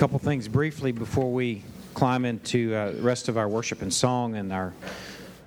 [0.00, 1.62] couple things briefly before we
[1.92, 4.72] climb into uh, the rest of our worship and song and our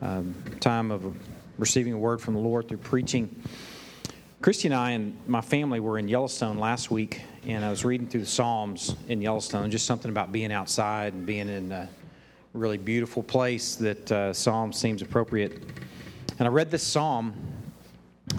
[0.03, 1.17] um, time of
[1.57, 3.35] receiving a word from the Lord through preaching.
[4.43, 8.05] Christy and I and my family were in Yellowstone last week, and I was reading
[8.05, 11.89] through the Psalms in Yellowstone, just something about being outside and being in a
[12.53, 15.63] really beautiful place that uh, Psalm seems appropriate.
[16.37, 17.33] And I read this Psalm,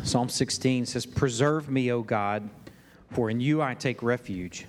[0.04, 2.48] Psalm 16 says, Preserve me, O God,
[3.10, 4.69] for in you I take refuge.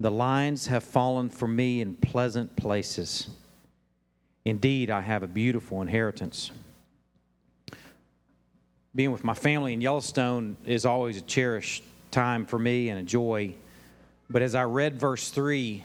[0.00, 3.28] The lines have fallen for me in pleasant places.
[4.44, 6.52] Indeed, I have a beautiful inheritance.
[8.94, 13.02] Being with my family in Yellowstone is always a cherished time for me and a
[13.02, 13.54] joy.
[14.30, 15.84] But as I read verse 3,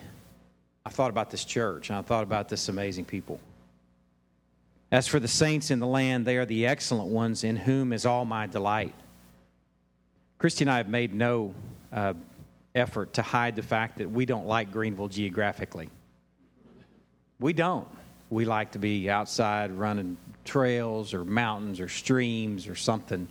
[0.85, 3.39] I thought about this church and I thought about this amazing people.
[4.91, 8.05] As for the saints in the land, they are the excellent ones in whom is
[8.05, 8.93] all my delight.
[10.37, 11.55] Christy and I have made no
[11.91, 12.13] uh,
[12.75, 15.89] effort to hide the fact that we don't like Greenville geographically.
[17.39, 17.87] We don't.
[18.29, 23.27] We like to be outside running trails or mountains or streams or something.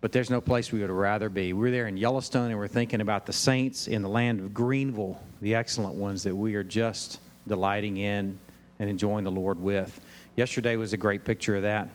[0.00, 1.52] But there's no place we would rather be.
[1.52, 5.20] We're there in Yellowstone and we're thinking about the saints in the land of Greenville,
[5.42, 8.38] the excellent ones that we are just delighting in
[8.78, 10.00] and enjoying the Lord with.
[10.36, 11.88] Yesterday was a great picture of that.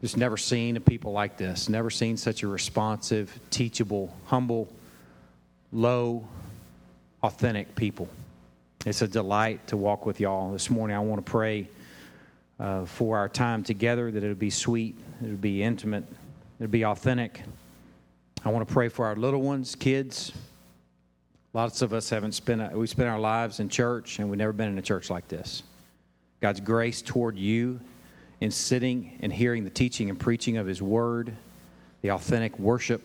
[0.00, 4.68] Just never seen a people like this, never seen such a responsive, teachable, humble,
[5.74, 6.26] low,
[7.24, 8.08] authentic people.
[8.86, 10.52] It's a delight to walk with y'all.
[10.52, 11.68] This morning, I want to pray
[12.60, 16.04] uh, for our time together that it'll be sweet, it'll be intimate,
[16.60, 17.42] it'll be authentic.
[18.44, 20.32] I want to pray for our little ones, kids.
[21.54, 24.68] Lots of us haven't spent, we spent our lives in church, and we've never been
[24.68, 25.64] in a church like this.
[26.40, 27.80] God's grace toward you
[28.40, 31.34] in sitting and hearing the teaching and preaching of His Word,
[32.02, 33.02] the authentic worship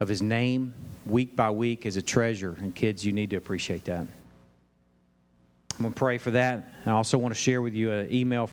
[0.00, 0.74] of His name
[1.06, 2.56] week by week is a treasure.
[2.58, 4.00] And kids, you need to appreciate that.
[4.00, 6.72] I'm going to pray for that.
[6.86, 8.48] I also want to share with you an email.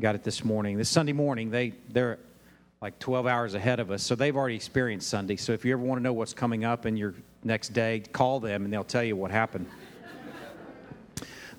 [0.00, 0.76] Got it this morning.
[0.76, 2.18] This Sunday morning, they, they're
[2.80, 5.36] like 12 hours ahead of us, so they've already experienced Sunday.
[5.36, 8.38] So if you ever want to know what's coming up in your next day, call
[8.38, 9.66] them and they'll tell you what happened.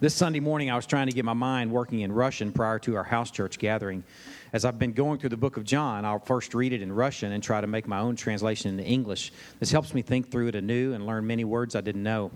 [0.02, 2.96] This Sunday morning, I was trying to get my mind working in Russian prior to
[2.96, 4.06] our house church gathering.
[4.52, 7.34] As I've been going through the book of John, I'll first read it in Russian
[7.34, 9.32] and try to make my own translation into English.
[9.60, 12.32] This helps me think through it anew and learn many words I didn't know.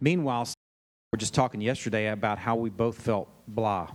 [0.00, 0.48] Meanwhile,
[1.12, 3.90] we're just talking yesterday about how we both felt blah.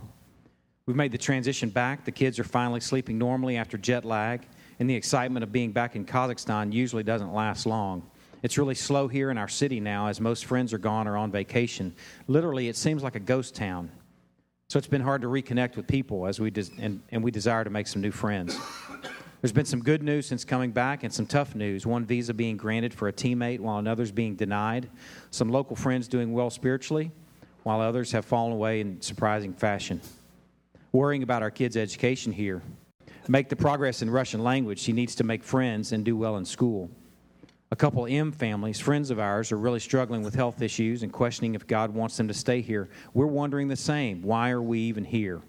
[0.86, 2.04] We've made the transition back.
[2.04, 4.46] The kids are finally sleeping normally after jet lag,
[4.80, 8.02] and the excitement of being back in Kazakhstan usually doesn't last long.
[8.42, 11.30] It's really slow here in our city now as most friends are gone or on
[11.30, 11.94] vacation.
[12.26, 13.92] Literally, it seems like a ghost town.
[14.72, 17.62] So it's been hard to reconnect with people as we des- and, and we desire
[17.62, 18.58] to make some new friends.
[19.42, 21.84] There's been some good news since coming back and some tough news.
[21.84, 24.88] One visa being granted for a teammate while another's being denied.
[25.30, 27.10] Some local friends doing well spiritually
[27.64, 30.00] while others have fallen away in surprising fashion.
[30.92, 32.62] Worrying about our kids' education here.
[33.28, 34.78] Make the progress in Russian language.
[34.78, 36.90] She needs to make friends and do well in school.
[37.72, 41.54] A couple M families, friends of ours, are really struggling with health issues and questioning
[41.54, 42.90] if God wants them to stay here.
[43.14, 44.20] We're wondering the same.
[44.20, 45.40] Why are we even here?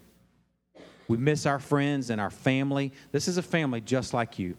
[1.06, 2.94] We miss our friends and our family.
[3.12, 4.56] This is a family just like you.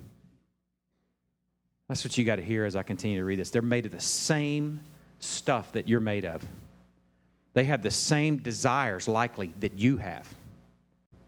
[1.90, 3.50] That's what you got to hear as I continue to read this.
[3.50, 4.80] They're made of the same
[5.18, 6.46] stuff that you're made of.
[7.56, 10.32] They have the same desires, likely, that you have.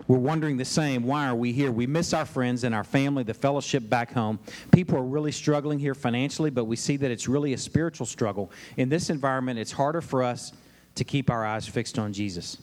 [0.07, 1.71] We're wondering the same why are we here?
[1.71, 4.39] We miss our friends and our family, the fellowship back home.
[4.71, 8.51] People are really struggling here financially, but we see that it's really a spiritual struggle.
[8.77, 10.53] In this environment, it's harder for us
[10.95, 12.57] to keep our eyes fixed on Jesus.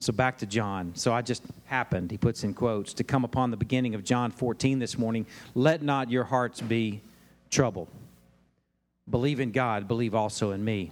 [0.00, 0.92] So back to John.
[0.94, 4.30] So I just happened, he puts in quotes, to come upon the beginning of John
[4.30, 5.26] 14 this morning.
[5.54, 7.02] Let not your hearts be
[7.50, 7.88] troubled.
[9.08, 10.90] Believe in God, believe also in me.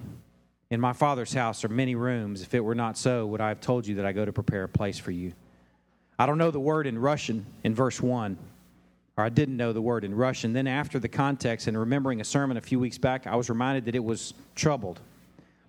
[0.69, 2.41] In my Father's house are many rooms.
[2.41, 4.63] If it were not so, would I have told you that I go to prepare
[4.63, 5.33] a place for you?
[6.17, 8.37] I don't know the word in Russian in verse 1,
[9.17, 10.53] or I didn't know the word in Russian.
[10.53, 13.85] Then, after the context and remembering a sermon a few weeks back, I was reminded
[13.85, 15.01] that it was troubled.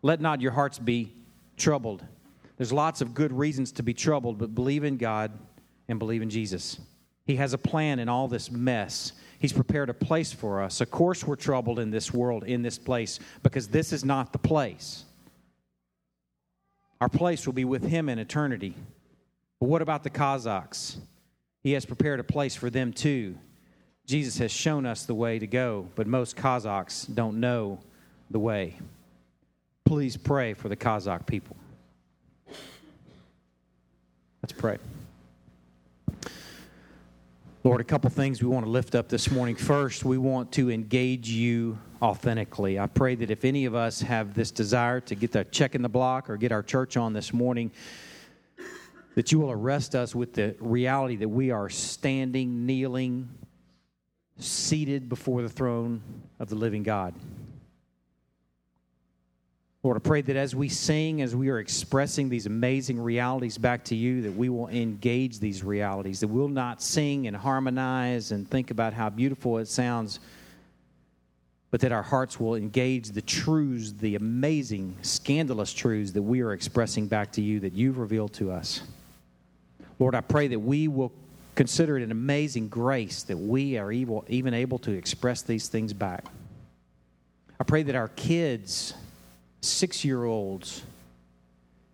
[0.02, 1.12] Let not your hearts be
[1.56, 2.04] troubled.
[2.56, 5.32] There's lots of good reasons to be troubled, but believe in God
[5.88, 6.78] and believe in Jesus.
[7.25, 9.12] He has a plan in all this mess.
[9.38, 10.81] He's prepared a place for us.
[10.81, 14.38] Of course, we're troubled in this world, in this place, because this is not the
[14.38, 15.04] place.
[17.00, 18.75] Our place will be with him in eternity.
[19.61, 20.97] But what about the Kazakhs?
[21.62, 23.37] He has prepared a place for them too.
[24.06, 27.81] Jesus has shown us the way to go, but most Kazakhs don't know
[28.31, 28.79] the way.
[29.85, 31.56] Please pray for the Kazakh people.
[34.43, 34.79] Let's pray.
[37.64, 39.56] Lord, a couple things we want to lift up this morning.
[39.56, 42.79] First, we want to engage you authentically.
[42.79, 45.82] I pray that if any of us have this desire to get the check in
[45.82, 47.73] the block or get our church on this morning,
[49.17, 53.29] that you will arrest us with the reality that we are standing, kneeling,
[54.39, 56.03] seated before the throne
[56.39, 57.15] of the living God.
[59.83, 63.85] Lord, I pray that as we sing, as we are expressing these amazing realities back
[63.85, 68.51] to you, that we will engage these realities, that we'll not sing and harmonize and
[68.51, 70.21] think about how beautiful it sounds,
[71.71, 76.53] but that our hearts will engage the truths, the amazing, scandalous truths that we are
[76.53, 78.83] expressing back to you, that you've revealed to us.
[79.98, 81.12] Lord, I pray that we will
[81.54, 86.25] consider it an amazing grace that we are even able to express these things back.
[87.58, 88.93] I pray that our kids,
[89.62, 90.82] six year olds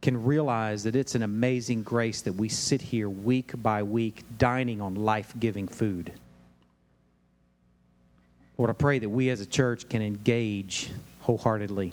[0.00, 4.80] can realize that it's an amazing grace that we sit here week by week dining
[4.80, 6.12] on life giving food.
[8.58, 10.90] Lord, I pray that we as a church can engage
[11.20, 11.92] wholeheartedly,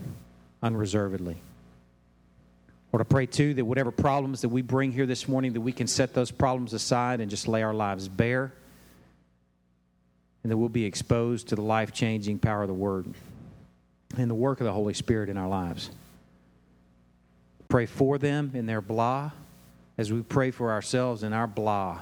[0.63, 1.37] unreservedly.
[2.91, 5.71] Lord, I pray too that whatever problems that we bring here this morning, that we
[5.71, 8.51] can set those problems aside and just lay our lives bare,
[10.43, 13.05] and that we'll be exposed to the life changing power of the Word
[14.17, 15.91] and the work of the Holy Spirit in our lives.
[17.67, 19.29] Pray for them in their blah
[19.97, 22.01] as we pray for ourselves in our blah.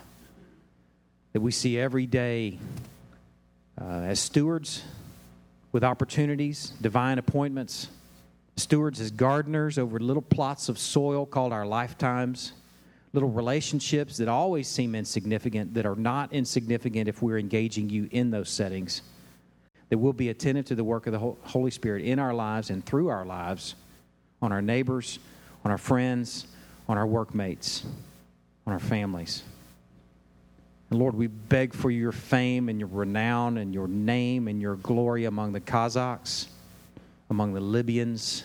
[1.33, 2.59] That we see every day
[3.79, 4.83] uh, as stewards
[5.73, 7.89] with opportunities, divine appointments,
[8.57, 12.53] stewards as gardeners over little plots of soil called our lifetimes,
[13.13, 18.31] little relationships that always seem insignificant, that are not insignificant if we're engaging you in
[18.31, 19.01] those settings
[19.89, 22.85] that we'll be attentive to the work of the Holy Spirit in our lives and
[22.85, 23.75] through our lives
[24.41, 25.19] on our neighbors,
[25.63, 26.47] on our friends,
[26.87, 27.85] on our workmates,
[28.65, 29.43] on our families.
[30.89, 34.75] And Lord, we beg for your fame and your renown and your name and your
[34.75, 36.47] glory among the Kazakhs,
[37.29, 38.43] among the Libyans,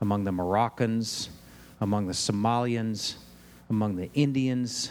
[0.00, 1.30] among the Moroccans,
[1.80, 3.14] among the Somalians,
[3.70, 4.90] among the Indians,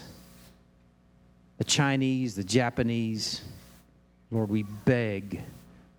[1.58, 3.42] the Chinese, the Japanese.
[4.30, 5.42] Lord, we beg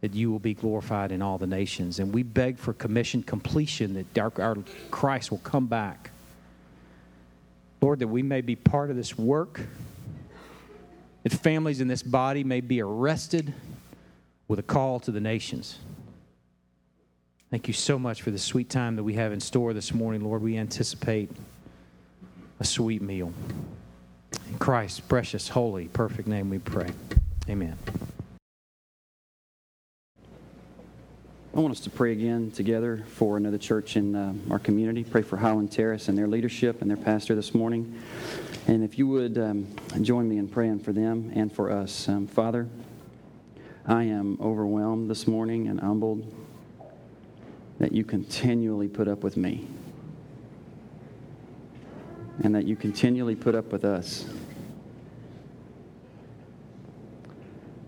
[0.01, 2.00] that you will be glorified in all the nations.
[2.00, 4.57] And we beg for commission completion, that our, our
[4.92, 6.12] Christ will come back.
[7.81, 9.62] Lord, that we may be part of this work,
[11.24, 13.54] that families in this body may be arrested
[14.48, 15.80] with a call to the nations.
[17.49, 20.21] Thank you so much for the sweet time that we have in store this morning,
[20.21, 20.41] Lord.
[20.41, 21.31] We anticipate
[22.59, 23.31] a sweet meal.
[24.49, 26.89] In Christ's precious, holy, perfect name we pray.
[27.47, 27.77] Amen.
[31.55, 35.05] I want us to pray again together for another church in uh, our community.
[35.05, 37.97] Pray for Highland Terrace and their leadership and their pastor this morning.
[38.67, 42.09] And if you would um, join me in praying for them and for us.
[42.09, 42.67] Um, Father,
[43.85, 46.29] I am overwhelmed this morning and humbled
[47.79, 49.67] that you continually put up with me
[52.43, 54.25] and that you continually put up with us.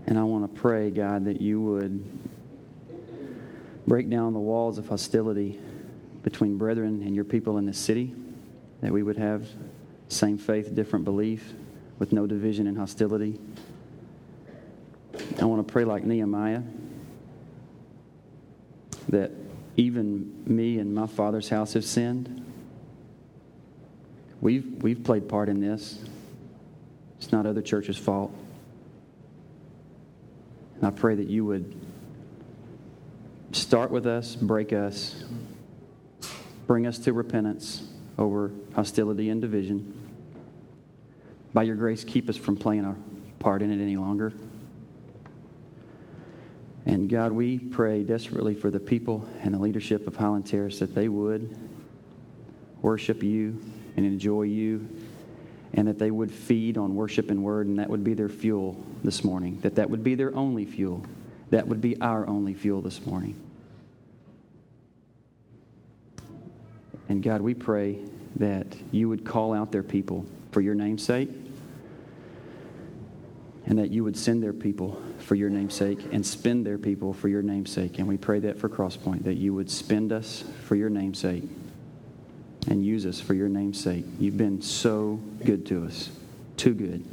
[0.07, 2.03] And I want to pray, God, that you would
[3.87, 5.59] break down the walls of hostility
[6.23, 8.13] between brethren and your people in this city,
[8.81, 9.47] that we would have
[10.07, 11.53] same faith, different belief,
[11.99, 13.39] with no division and hostility.
[15.39, 16.61] I want to pray like Nehemiah
[19.09, 19.31] that
[19.79, 22.45] even me and my father's house have sinned.
[24.41, 25.99] We've, we've played part in this.
[27.17, 28.33] It's not other churches' fault.
[30.75, 31.79] And I pray that you would
[33.53, 35.23] start with us, break us,
[36.67, 39.93] bring us to repentance over hostility and division.
[41.53, 42.97] By your grace, keep us from playing our
[43.39, 44.33] part in it any longer.
[46.89, 50.95] And God, we pray desperately for the people and the leadership of Highland Terrace that
[50.95, 51.55] they would
[52.81, 53.61] worship you
[53.95, 54.89] and enjoy you,
[55.75, 58.75] and that they would feed on worship and word, and that would be their fuel
[59.03, 61.05] this morning, that that would be their only fuel.
[61.51, 63.39] That would be our only fuel this morning.
[67.07, 67.99] And God, we pray
[68.37, 71.29] that you would call out their people for your name's sake,
[73.69, 77.13] and that you would send their people for your name's sake and spend their people
[77.13, 77.99] for your name's sake.
[77.99, 81.43] And we pray that for Crosspoint, that you would spend us for your name's sake,
[82.67, 84.05] and use us for your name's sake.
[84.19, 86.09] You've been so good to us,
[86.57, 87.05] too good.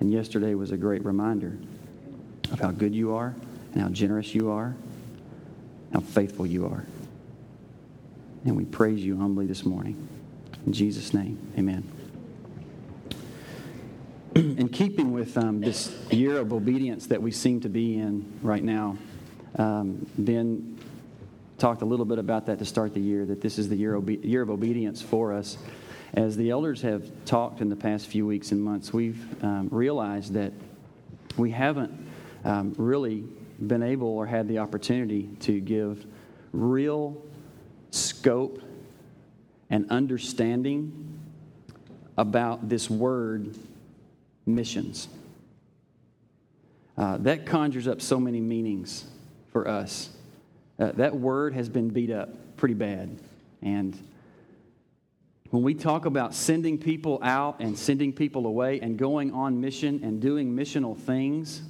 [0.00, 1.56] And yesterday was a great reminder
[2.50, 3.34] of how good you are
[3.74, 4.74] and how generous you are,
[5.92, 6.84] how faithful you are.
[8.44, 10.08] And we praise you humbly this morning.
[10.66, 11.97] In Jesus' name, amen.
[14.56, 18.62] in keeping with um, this year of obedience that we seem to be in right
[18.62, 18.96] now,
[19.56, 20.78] um, Ben
[21.56, 23.96] talked a little bit about that to start the year, that this is the year,
[23.96, 25.58] obe- year of obedience for us.
[26.14, 30.34] As the elders have talked in the past few weeks and months, we've um, realized
[30.34, 30.52] that
[31.36, 31.92] we haven't
[32.44, 33.24] um, really
[33.66, 36.06] been able or had the opportunity to give
[36.52, 37.20] real
[37.90, 38.62] scope
[39.68, 41.18] and understanding
[42.16, 43.56] about this word
[44.48, 45.08] missions.
[46.96, 49.04] Uh, that conjures up so many meanings
[49.52, 50.10] for us.
[50.78, 53.16] Uh, that word has been beat up pretty bad.
[53.62, 53.96] And
[55.50, 60.00] when we talk about sending people out and sending people away and going on mission
[60.02, 61.62] and doing missional things,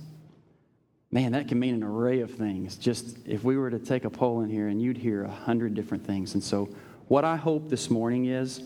[1.10, 2.76] man, that can mean an array of things.
[2.76, 5.74] Just if we were to take a poll in here and you'd hear a hundred
[5.74, 6.34] different things.
[6.34, 6.68] And so,
[7.06, 8.62] what I hope this morning is,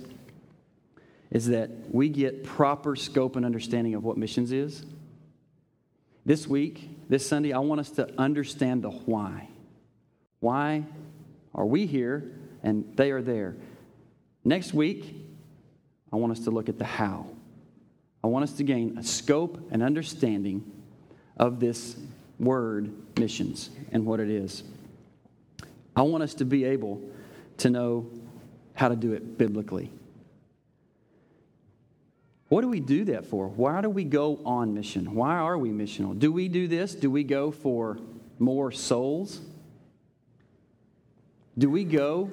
[1.32, 4.84] is that we get proper scope and understanding of what missions is.
[6.26, 9.48] This week, this Sunday, I want us to understand the why.
[10.40, 10.84] Why
[11.54, 12.30] are we here
[12.62, 13.56] and they are there?
[14.44, 15.16] Next week,
[16.12, 17.26] I want us to look at the how.
[18.22, 20.70] I want us to gain a scope and understanding
[21.38, 21.96] of this
[22.38, 24.64] word missions and what it is.
[25.96, 27.00] I want us to be able
[27.58, 28.10] to know
[28.74, 29.90] how to do it biblically.
[32.52, 33.48] What do we do that for?
[33.48, 35.14] Why do we go on mission?
[35.14, 36.18] Why are we missional?
[36.18, 36.94] Do we do this?
[36.94, 37.98] Do we go for
[38.38, 39.40] more souls?
[41.56, 42.30] Do we go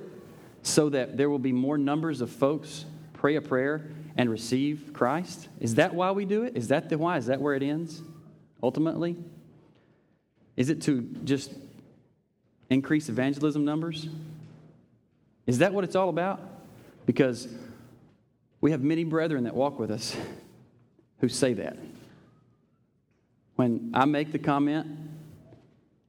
[0.61, 2.83] so that there will be more numbers of folks
[3.13, 5.47] pray a prayer and receive Christ?
[5.61, 6.57] Is that why we do it?
[6.57, 7.15] Is that the why?
[7.15, 8.03] Is that where it ends
[8.61, 9.15] ultimately?
[10.57, 11.53] Is it to just
[12.69, 14.09] increase evangelism numbers?
[15.47, 16.41] Is that what it's all about?
[17.05, 17.47] Because
[18.61, 20.15] we have many brethren that walk with us
[21.19, 21.77] who say that.
[23.55, 24.87] When I make the comment,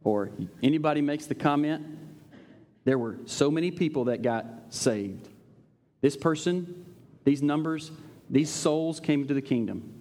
[0.03, 0.31] or
[0.63, 1.85] anybody makes the comment,
[2.85, 5.29] there were so many people that got saved.
[6.01, 6.87] This person,
[7.25, 7.91] these numbers,
[8.31, 10.01] these souls came into the kingdom.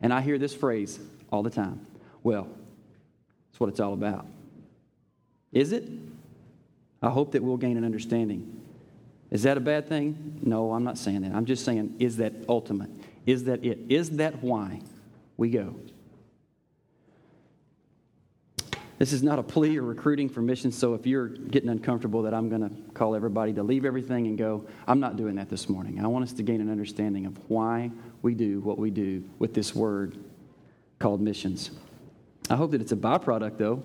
[0.00, 0.98] And I hear this phrase
[1.30, 1.86] all the time
[2.22, 2.48] well,
[3.50, 4.26] that's what it's all about.
[5.52, 5.84] Is it?
[7.02, 8.59] I hope that we'll gain an understanding.
[9.30, 10.40] Is that a bad thing?
[10.42, 11.32] No, I'm not saying that.
[11.32, 12.90] I'm just saying, is that ultimate?
[13.26, 13.78] Is that it?
[13.88, 14.80] Is that why
[15.36, 15.76] we go?
[18.98, 22.34] This is not a plea or recruiting for missions, so if you're getting uncomfortable that
[22.34, 25.70] I'm going to call everybody to leave everything and go, I'm not doing that this
[25.70, 26.04] morning.
[26.04, 29.54] I want us to gain an understanding of why we do what we do with
[29.54, 30.18] this word
[30.98, 31.70] called missions.
[32.50, 33.82] I hope that it's a byproduct, though,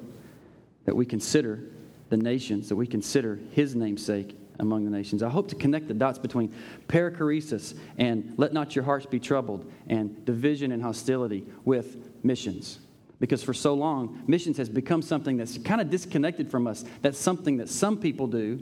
[0.83, 1.63] that we consider
[2.09, 5.23] the nations, that we consider His namesake among the nations.
[5.23, 6.53] I hope to connect the dots between
[6.87, 12.79] perichoresis and let not your hearts be troubled and division and hostility with missions.
[13.19, 16.83] Because for so long, missions has become something that's kind of disconnected from us.
[17.01, 18.61] That's something that some people do,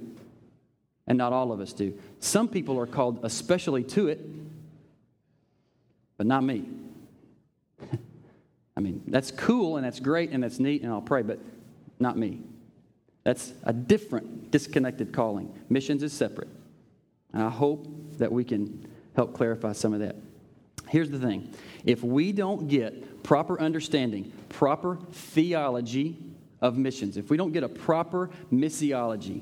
[1.07, 1.97] and not all of us do.
[2.19, 4.19] Some people are called especially to it,
[6.17, 6.69] but not me.
[8.77, 11.39] I mean, that's cool and that's great and that's neat, and I'll pray, but
[11.99, 12.41] not me.
[13.23, 15.53] That's a different, disconnected calling.
[15.69, 16.49] Missions is separate.
[17.31, 17.87] And I hope
[18.17, 20.15] that we can help clarify some of that.
[20.89, 21.53] Here's the thing
[21.85, 26.17] if we don't get proper understanding, proper theology
[26.61, 29.41] of missions, if we don't get a proper missiology,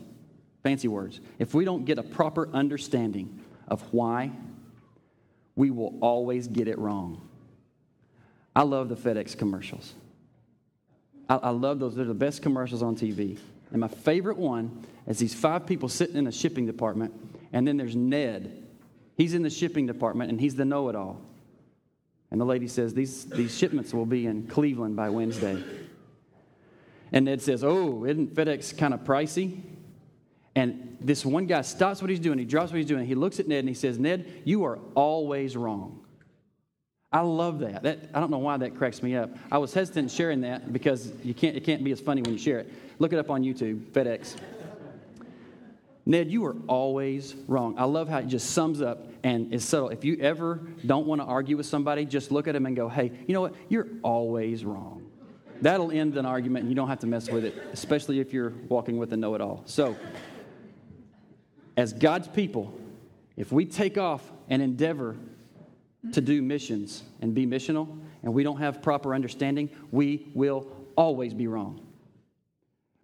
[0.64, 4.32] fancy words, if we don't get a proper understanding of why,
[5.56, 7.28] we will always get it wrong.
[8.56, 9.94] I love the FedEx commercials.
[11.30, 11.96] I, I love those.
[11.96, 13.38] They're the best commercials on TV.
[13.72, 17.14] And my favorite one is these five people sitting in the shipping department,
[17.54, 18.68] and then there's Ned.
[19.16, 21.22] He's in the shipping department, and he's the know it all.
[22.32, 25.62] And the lady says, these, these shipments will be in Cleveland by Wednesday.
[27.12, 29.60] And Ned says, Oh, isn't FedEx kind of pricey?
[30.56, 32.38] And this one guy stops what he's doing.
[32.38, 33.06] He drops what he's doing.
[33.06, 36.01] He looks at Ned and he says, Ned, you are always wrong.
[37.12, 37.84] I love that.
[37.84, 38.00] that.
[38.14, 39.32] I don't know why that cracks me up.
[39.52, 42.40] I was hesitant sharing that because you can't, it can't be as funny when you
[42.40, 42.72] share it.
[43.00, 44.38] Look it up on YouTube, FedEx.
[46.06, 47.78] Ned, you are always wrong.
[47.78, 49.90] I love how it just sums up and is subtle.
[49.90, 52.88] If you ever don't want to argue with somebody, just look at them and go,
[52.88, 53.56] hey, you know what?
[53.70, 55.06] You're always wrong.
[55.62, 58.54] That'll end an argument and you don't have to mess with it, especially if you're
[58.68, 59.62] walking with a know it all.
[59.66, 59.96] So,
[61.78, 62.74] as God's people,
[63.38, 65.16] If we take off and endeavor
[66.14, 71.34] to do missions and be missional, and we don't have proper understanding, we will always
[71.34, 71.86] be wrong.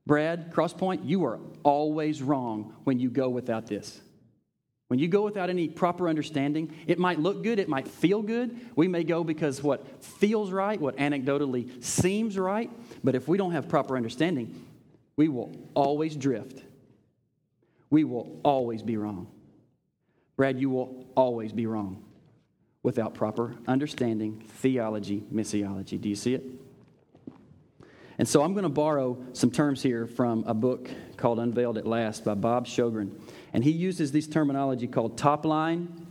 [0.05, 4.01] Brad, Crosspoint, you are always wrong when you go without this.
[4.87, 8.57] When you go without any proper understanding, it might look good, it might feel good.
[8.75, 12.71] We may go because what feels right, what anecdotally seems right,
[13.03, 14.65] but if we don't have proper understanding,
[15.17, 16.63] we will always drift.
[17.89, 19.27] We will always be wrong.
[20.37, 22.06] Brad, you will always be wrong
[22.87, 25.99] without proper understanding, theology, missiology.
[25.99, 26.45] Do you see it?
[28.17, 31.85] And so I'm going to borrow some terms here from a book called Unveiled at
[31.85, 33.11] Last by Bob Sjogren.
[33.51, 36.07] And he uses this terminology called top line,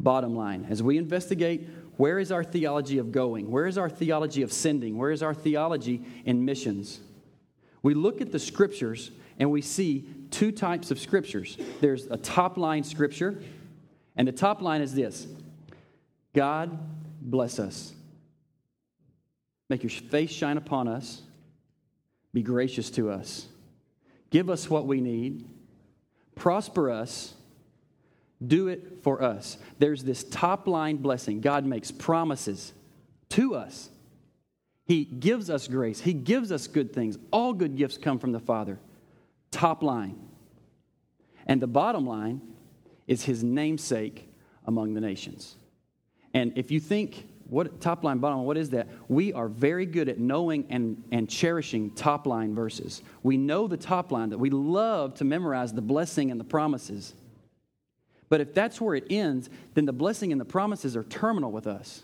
[0.00, 0.66] bottom line.
[0.68, 4.98] As we investigate where is our theology of going, where is our theology of sending,
[4.98, 6.98] where is our theology in missions,
[7.84, 11.56] we look at the scriptures and we see two types of scriptures.
[11.80, 13.40] There's a top line scripture,
[14.16, 15.28] and the top line is this
[16.34, 16.78] God
[17.20, 17.92] bless us.
[19.68, 21.22] Make your face shine upon us.
[22.32, 23.46] Be gracious to us.
[24.30, 25.44] Give us what we need.
[26.34, 27.34] Prosper us.
[28.46, 29.58] Do it for us.
[29.78, 31.40] There's this top line blessing.
[31.40, 32.72] God makes promises
[33.30, 33.90] to us.
[34.84, 36.00] He gives us grace.
[36.00, 37.18] He gives us good things.
[37.30, 38.78] All good gifts come from the Father.
[39.50, 40.18] Top line.
[41.46, 42.40] And the bottom line
[43.06, 44.28] is His namesake
[44.64, 45.56] among the nations.
[46.34, 48.88] And if you think what top line, bottom line, what is that?
[49.08, 53.02] We are very good at knowing and, and cherishing top line verses.
[53.22, 57.14] We know the top line, that we love to memorize the blessing and the promises.
[58.28, 61.66] But if that's where it ends, then the blessing and the promises are terminal with
[61.66, 62.02] us.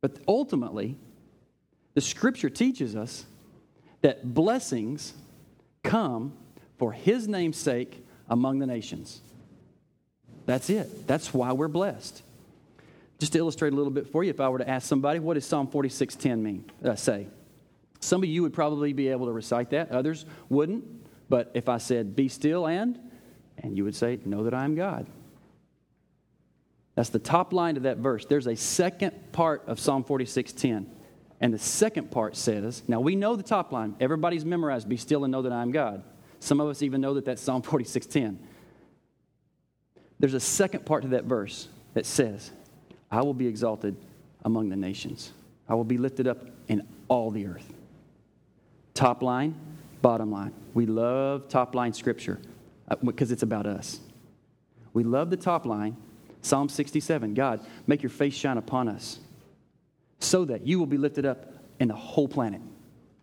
[0.00, 0.96] But ultimately,
[1.94, 3.26] the scripture teaches us
[4.00, 5.12] that blessings
[5.82, 6.32] come
[6.78, 9.20] for his name's sake among the nations.
[10.46, 11.06] That's it.
[11.06, 12.22] That's why we're blessed.
[13.18, 15.34] Just to illustrate a little bit for you, if I were to ask somebody, what
[15.34, 16.70] does Psalm 46:10 mean?
[16.84, 17.26] Uh, say,
[18.00, 19.90] some of you would probably be able to recite that.
[19.90, 20.84] Others wouldn't.
[21.28, 22.98] But if I said, "Be still and,"
[23.58, 25.06] and you would say, "Know that I am God."
[26.94, 28.24] That's the top line of that verse.
[28.24, 30.86] There's a second part of Psalm 46:10.
[31.40, 33.94] And the second part says, now we know the top line.
[34.00, 36.02] Everybody's memorized, be still and know that I am God.
[36.40, 38.38] Some of us even know that that's Psalm 46:10.
[40.18, 42.50] There's a second part to that verse that says,
[43.10, 43.96] I will be exalted
[44.44, 45.32] among the nations.
[45.68, 47.72] I will be lifted up in all the earth.
[48.94, 49.54] Top line,
[50.02, 50.52] bottom line.
[50.74, 52.40] We love top line scripture
[53.04, 54.00] because uh, it's about us.
[54.92, 55.96] We love the top line.
[56.42, 59.18] Psalm 67 God, make your face shine upon us
[60.20, 62.60] so that you will be lifted up in the whole planet.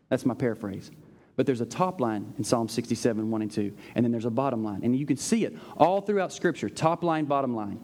[0.10, 0.92] That's my paraphrase.
[1.36, 4.32] But there's a top line in Psalm 67, 1 and 2, and then there's a
[4.32, 4.82] bottom line.
[4.84, 7.80] And you can see it all throughout Scripture top line, bottom line.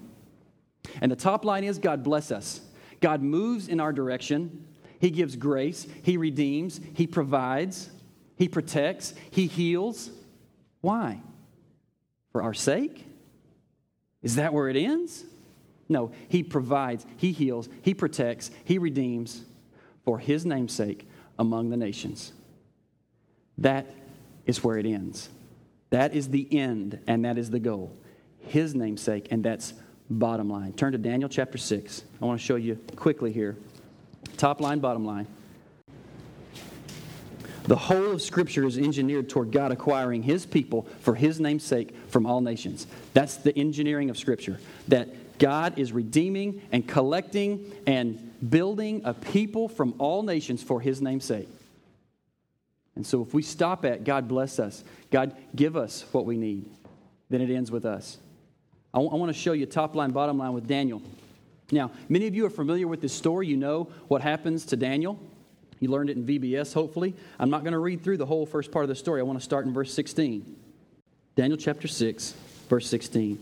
[1.02, 2.62] And the top line is God bless us.
[3.02, 4.66] God moves in our direction.
[5.00, 5.88] He gives grace.
[6.04, 6.80] He redeems.
[6.94, 7.90] He provides.
[8.36, 9.14] He protects.
[9.32, 10.12] He heals.
[10.82, 11.22] Why?
[12.32, 13.06] For our sake?
[14.22, 15.24] Is that where it ends?
[15.88, 17.06] No, He provides.
[17.18, 17.68] He heals.
[17.82, 18.52] He protects.
[18.64, 19.44] He redeems
[20.06, 21.08] for His namesake
[21.38, 22.34] among the nations.
[23.60, 23.88] That
[24.46, 25.30] is where it ends.
[25.90, 27.96] That is the end, and that is the goal.
[28.42, 29.74] His namesake, and that's
[30.10, 30.74] bottom line.
[30.74, 32.04] Turn to Daniel chapter 6.
[32.22, 33.58] I want to show you quickly here.
[34.38, 35.28] Top line, bottom line.
[37.64, 41.94] The whole of Scripture is engineered toward God acquiring His people for His name's sake
[42.08, 42.88] from all nations.
[43.14, 44.60] That's the engineering of Scripture.
[44.88, 51.02] That God is redeeming and collecting and building a people from all nations for His
[51.02, 51.48] name's sake.
[53.00, 56.70] And so if we stop at God bless us, God give us what we need,
[57.30, 58.18] then it ends with us.
[58.94, 61.02] I, w- I want to show you top line, bottom line with Daniel.
[61.72, 63.48] Now, many of you are familiar with this story.
[63.48, 65.18] You know what happens to Daniel.
[65.80, 67.16] You learned it in VBS, hopefully.
[67.40, 69.22] I'm not going to read through the whole first part of the story.
[69.22, 70.58] I want to start in verse 16.
[71.38, 72.34] Daniel chapter 6,
[72.68, 73.40] verse 16.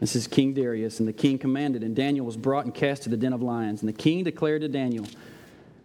[0.00, 3.08] This is King Darius, and the king commanded, and Daniel was brought and cast to
[3.08, 3.82] the den of lions.
[3.82, 5.06] And the king declared to Daniel,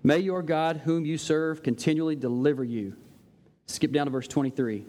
[0.04, 2.96] May your God, whom you serve, continually deliver you.
[3.68, 4.86] Skip down to verse 23.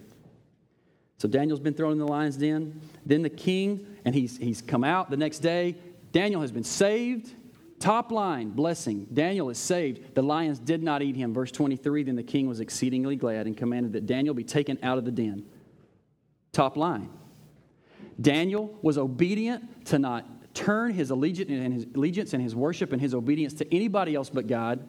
[1.18, 2.80] So Daniel's been thrown in the lion's den.
[3.06, 5.76] Then the king, and he's, he's come out the next day.
[6.10, 7.32] Daniel has been saved.
[7.78, 9.06] Top line, blessing.
[9.12, 10.14] Daniel is saved.
[10.14, 11.34] The lions did not eat him.
[11.34, 14.98] Verse 23 Then the king was exceedingly glad and commanded that Daniel be taken out
[14.98, 15.44] of the den.
[16.52, 17.08] Top line.
[18.20, 23.00] Daniel was obedient to not turn his allegiance and his allegiance and his worship and
[23.00, 24.86] his obedience to anybody else but God,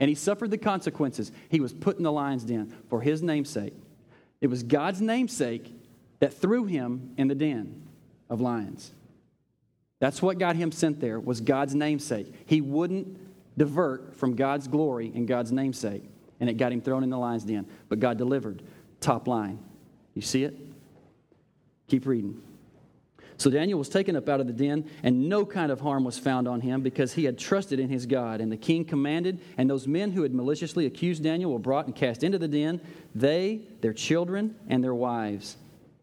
[0.00, 1.30] and he suffered the consequences.
[1.50, 3.74] He was put in the lion's den for his namesake.
[4.40, 5.72] It was God's namesake
[6.20, 7.82] that threw him in the den
[8.30, 8.92] of lions.
[10.00, 12.32] That's what got him sent there was God's namesake.
[12.46, 13.18] He wouldn't
[13.58, 16.04] divert from God's glory and God's namesake,
[16.40, 17.66] and it got him thrown in the lion's den.
[17.90, 18.62] But God delivered.
[19.00, 19.58] Top line.
[20.14, 20.56] You see it?
[21.88, 22.40] Keep reading.
[23.40, 26.18] So Daniel was taken up out of the den, and no kind of harm was
[26.18, 28.42] found on him because he had trusted in his God.
[28.42, 31.96] And the king commanded, and those men who had maliciously accused Daniel were brought and
[31.96, 32.82] cast into the den,
[33.14, 35.56] they, their children, and their wives.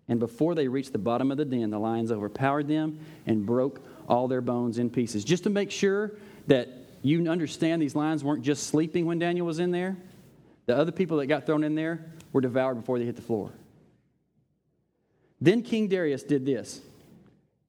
[0.08, 3.82] And before they reached the bottom of the den, the lions overpowered them and broke
[4.10, 5.24] all their bones in pieces.
[5.24, 6.14] Just to make sure
[6.48, 6.70] that
[7.04, 9.96] you understand these lions weren't just sleeping when Daniel was in there,
[10.66, 13.52] the other people that got thrown in there were devoured before they hit the floor.
[15.40, 16.82] Then King Darius did this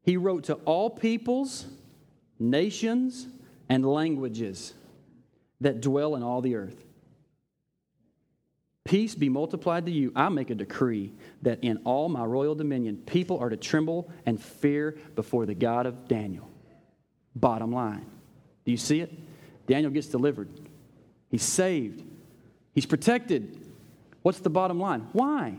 [0.09, 1.67] he wrote to all peoples,
[2.39, 3.27] nations,
[3.69, 4.73] and languages
[5.61, 6.83] that dwell in all the earth.
[8.87, 10.11] Peace be multiplied to you.
[10.17, 14.43] I make a decree that in all my royal dominion, people are to tremble and
[14.43, 16.49] fear before the God of Daniel.
[17.37, 18.07] Bottom line.
[18.65, 19.13] Do you see it?
[19.67, 20.49] Daniel gets delivered.
[21.31, 22.03] He's saved.
[22.75, 23.61] He's protected.
[24.23, 25.07] What's the bottom line?
[25.13, 25.59] Why?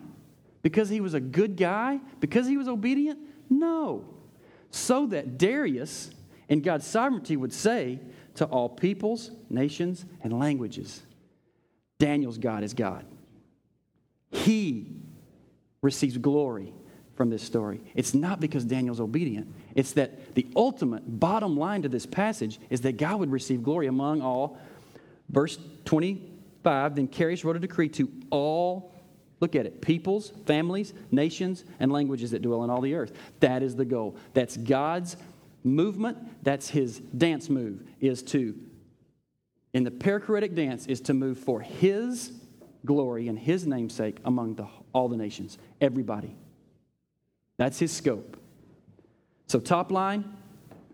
[0.63, 1.99] Because he was a good guy?
[2.19, 3.19] Because he was obedient?
[3.47, 4.15] No.
[4.71, 6.11] So that Darius,
[6.47, 7.99] in God's sovereignty, would say
[8.35, 11.03] to all peoples, nations, and languages
[11.99, 13.05] Daniel's God is God.
[14.31, 14.95] He
[15.81, 16.73] receives glory
[17.15, 17.81] from this story.
[17.95, 22.81] It's not because Daniel's obedient, it's that the ultimate bottom line to this passage is
[22.81, 24.57] that God would receive glory among all.
[25.29, 28.93] Verse 25 Then Darius wrote a decree to all,
[29.39, 33.13] look at it, peoples, families, nations, and languages that dwell in all the earth.
[33.39, 34.15] That is the goal.
[34.33, 35.17] That's God's
[35.63, 38.55] movement, that's his dance move, is to,
[39.73, 42.31] in the perichoretic dance, is to move for his
[42.85, 46.35] glory and his namesake among the, all the nations, everybody.
[47.57, 48.37] That's his scope.
[49.47, 50.23] So, top line,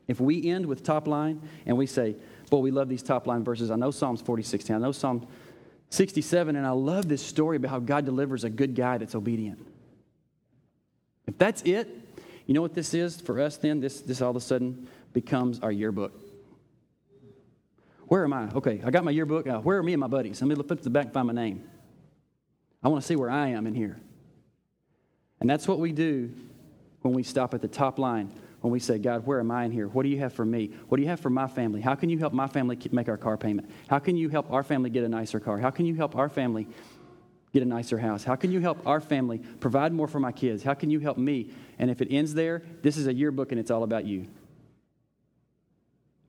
[0.07, 2.15] if we end with top line and we say,
[2.49, 3.71] Boy, we love these top line verses.
[3.71, 4.75] I know Psalms 40, 16.
[4.75, 5.27] I know Psalm
[5.89, 9.65] 67, and I love this story about how God delivers a good guy that's obedient.
[11.27, 11.87] If that's it,
[12.45, 13.79] you know what this is for us then?
[13.79, 16.13] This, this all of a sudden becomes our yearbook.
[18.07, 18.51] Where am I?
[18.51, 19.47] Okay, I got my yearbook.
[19.47, 20.41] Uh, where are me and my buddies?
[20.41, 21.63] Let me flip to the back and find my name.
[22.83, 23.99] I want to see where I am in here.
[25.39, 26.31] And that's what we do
[27.01, 28.31] when we stop at the top line,
[28.65, 29.87] when we say, God, where am I in here?
[29.87, 30.71] What do you have for me?
[30.87, 31.81] What do you have for my family?
[31.81, 33.69] How can you help my family make our car payment?
[33.87, 35.59] How can you help our family get a nicer car?
[35.59, 36.67] How can you help our family
[37.53, 38.23] get a nicer house?
[38.23, 40.63] How can you help our family provide more for my kids?
[40.63, 41.51] How can you help me?
[41.77, 44.25] And if it ends there, this is a yearbook and it's all about you.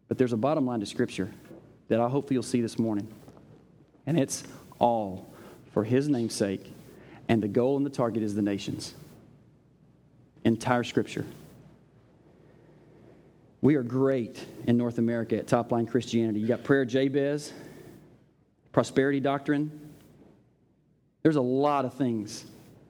[0.06, 1.32] But there's a bottom line to Scripture
[1.88, 3.08] that I hope you'll see this morning.
[4.04, 4.44] And it's
[4.78, 5.32] all
[5.72, 6.70] for his name's sake,
[7.30, 8.92] and the goal and the target is the nations.
[10.44, 11.24] Entire scripture.
[13.66, 16.38] We are great in North America at Top Line Christianity.
[16.38, 17.52] You got Prayer Jabez,
[18.70, 19.92] Prosperity Doctrine.
[21.24, 22.44] There's a lot of things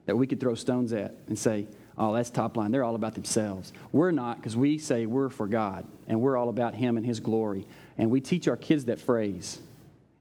[0.05, 1.65] that we could throw stones at and say,
[1.97, 2.69] oh, that's top line.
[2.69, 3.73] They're all about themselves.
[3.91, 7.19] We're not because we say we're for God and we're all about Him and His
[7.19, 7.65] glory.
[7.97, 9.59] And we teach our kids that phrase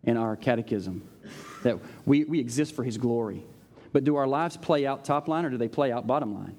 [0.05, 1.07] in our catechism
[1.65, 3.45] that we, we exist for His glory.
[3.93, 6.57] But do our lives play out top line or do they play out bottom line?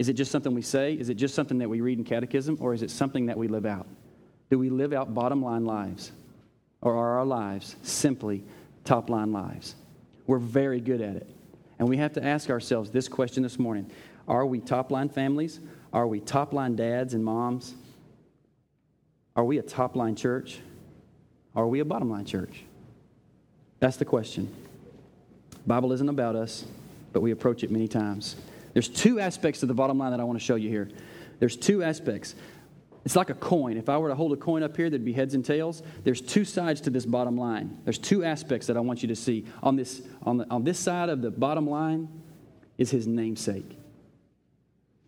[0.00, 0.94] Is it just something we say?
[0.94, 2.56] Is it just something that we read in catechism?
[2.58, 3.86] Or is it something that we live out?
[4.48, 6.10] Do we live out bottom line lives?
[6.80, 8.42] Or are our lives simply
[8.86, 9.74] top line lives?
[10.26, 11.28] We're very good at it.
[11.78, 13.90] And we have to ask ourselves this question this morning
[14.26, 15.60] Are we top line families?
[15.92, 17.74] Are we top line dads and moms?
[19.36, 20.60] Are we a top line church?
[21.54, 22.62] Are we a bottom line church?
[23.80, 24.50] That's the question.
[25.66, 26.64] Bible isn't about us,
[27.12, 28.36] but we approach it many times.
[28.72, 30.88] There's two aspects to the bottom line that I want to show you here.
[31.38, 32.34] There's two aspects.
[33.04, 33.76] It's like a coin.
[33.76, 35.82] If I were to hold a coin up here, there'd be heads and tails.
[36.04, 37.78] There's two sides to this bottom line.
[37.84, 39.46] There's two aspects that I want you to see.
[39.62, 42.08] On this, on, the, on this side of the bottom line
[42.76, 43.78] is his namesake.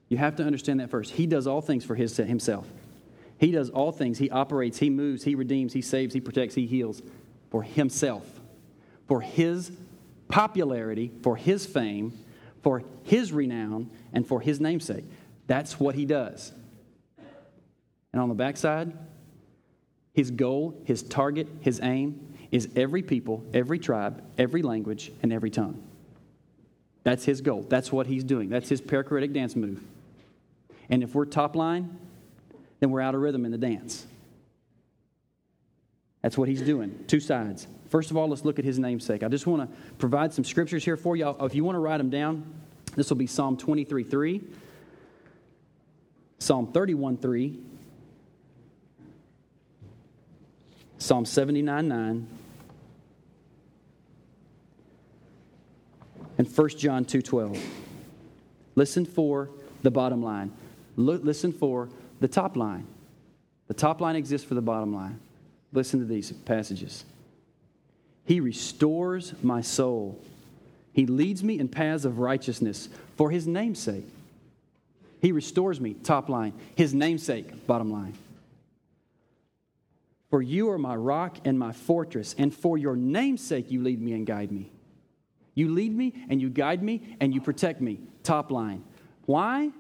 [0.09, 1.12] You have to understand that first.
[1.12, 2.66] He does all things for his, himself.
[3.38, 4.18] He does all things.
[4.18, 7.03] He operates, he moves, he redeems, he saves, he protects, he heals
[7.51, 8.25] for himself
[9.12, 9.70] for his
[10.29, 12.18] popularity, for his fame,
[12.62, 15.05] for his renown, and for his namesake.
[15.46, 16.53] That's what he does.
[18.12, 18.92] And on the backside,
[20.12, 25.51] his goal, his target, his aim is every people, every tribe, every language, and every
[25.51, 25.83] tongue.
[27.03, 27.66] That's his goal.
[27.68, 28.48] That's what he's doing.
[28.48, 29.83] That's his perichoretic dance move.
[30.88, 31.98] And if we're top line,
[32.81, 34.07] then we're out of rhythm in the dance.
[36.20, 37.05] That's what he's doing.
[37.09, 37.66] Two sides.
[37.92, 39.22] First of all, let's look at his namesake.
[39.22, 41.28] I just want to provide some scriptures here for you.
[41.40, 42.42] If you want to write them down,
[42.96, 44.40] This will be Psalm 23 3,
[46.38, 47.59] Psalm 31 3,
[50.96, 52.26] Psalm 79 9,
[56.38, 57.59] and 1 John 2 12.
[58.74, 59.50] Listen for
[59.83, 60.50] the bottom line.
[60.96, 62.87] listen for the top line.
[63.66, 65.20] The top line exists for the bottom line.
[65.74, 67.05] Listen to these passages.
[68.25, 70.23] He restores my soul.
[70.93, 74.07] He leads me in paths of righteousness for his namesake.
[75.21, 76.53] He restores me, top line.
[76.77, 78.15] His namesake, bottom line.
[80.31, 84.15] For you are my rock and my fortress, and for your namesake you lead me
[84.15, 84.73] and guide me.
[85.55, 88.83] You lead me and you guide me and you protect me, top line.
[89.27, 89.71] Why?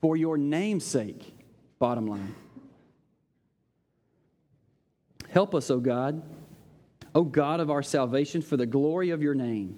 [0.00, 1.34] For your namesake,
[1.78, 2.34] bottom line.
[5.28, 6.22] Help us, O God,
[7.18, 9.76] O God of our salvation, for the glory of your name.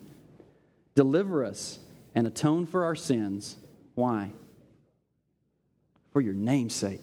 [0.94, 1.78] Deliver us
[2.14, 3.56] and atone for our sins.
[3.94, 4.32] Why?
[6.10, 7.00] For your name's sake.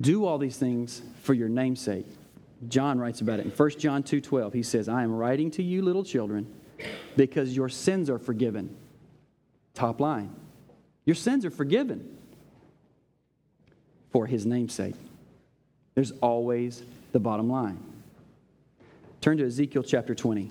[0.00, 2.06] Do all these things for your name's sake.
[2.66, 4.54] John writes about it in 1 John 2:12.
[4.54, 6.46] He says, "I am writing to you little children
[7.18, 8.74] because your sins are forgiven."
[9.74, 10.30] Top line.
[11.04, 12.16] Your sins are forgiven
[14.08, 14.96] for his name's sake.
[15.94, 17.93] There's always the bottom line.
[19.24, 20.50] Turn to Ezekiel chapter 20.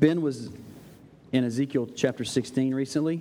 [0.00, 0.48] Ben was
[1.30, 3.20] in Ezekiel chapter 16 recently,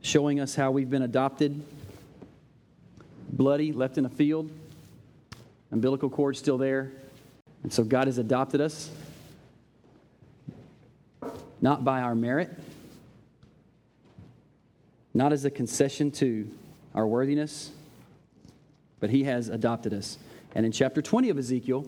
[0.00, 1.62] showing us how we've been adopted,
[3.28, 4.50] bloody, left in a field,
[5.70, 6.90] umbilical cord still there.
[7.62, 8.88] And so God has adopted us,
[11.60, 12.58] not by our merit,
[15.12, 16.50] not as a concession to
[16.94, 17.70] our worthiness,
[18.98, 20.16] but He has adopted us.
[20.56, 21.86] And in chapter 20 of Ezekiel,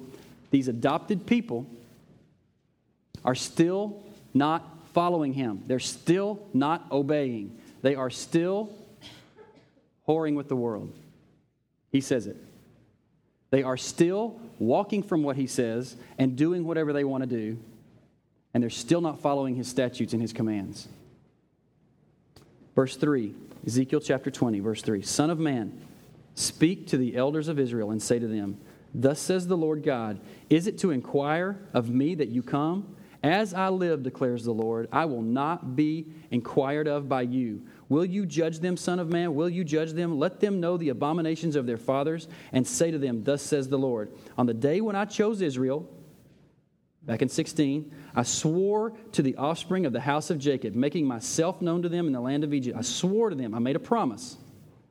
[0.51, 1.67] these adopted people
[3.25, 4.05] are still
[4.35, 5.65] not following him.
[5.67, 7.59] They're still not obeying.
[7.81, 8.71] They are still
[10.07, 10.93] whoring with the world.
[11.91, 12.37] He says it.
[13.49, 17.59] They are still walking from what he says and doing whatever they want to do,
[18.53, 20.89] and they're still not following his statutes and his commands.
[22.75, 23.35] Verse 3,
[23.67, 25.88] Ezekiel chapter 20, verse 3 Son of man,
[26.39, 28.59] speak to the elders of Israel and say to them,
[28.95, 32.97] Thus says the Lord God, Is it to inquire of me that you come?
[33.23, 37.63] As I live, declares the Lord, I will not be inquired of by you.
[37.89, 39.35] Will you judge them, Son of Man?
[39.35, 40.19] Will you judge them?
[40.19, 43.79] Let them know the abominations of their fathers, and say to them, Thus says the
[43.79, 45.89] Lord On the day when I chose Israel,
[47.03, 51.61] back in 16, I swore to the offspring of the house of Jacob, making myself
[51.61, 52.79] known to them in the land of Egypt.
[52.79, 54.37] I swore to them, I made a promise,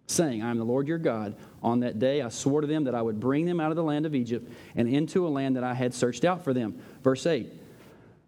[0.08, 1.36] saying, I am the Lord your God.
[1.62, 3.84] On that day, I swore to them that I would bring them out of the
[3.84, 6.82] land of Egypt and into a land that I had searched out for them.
[7.04, 7.48] Verse 8.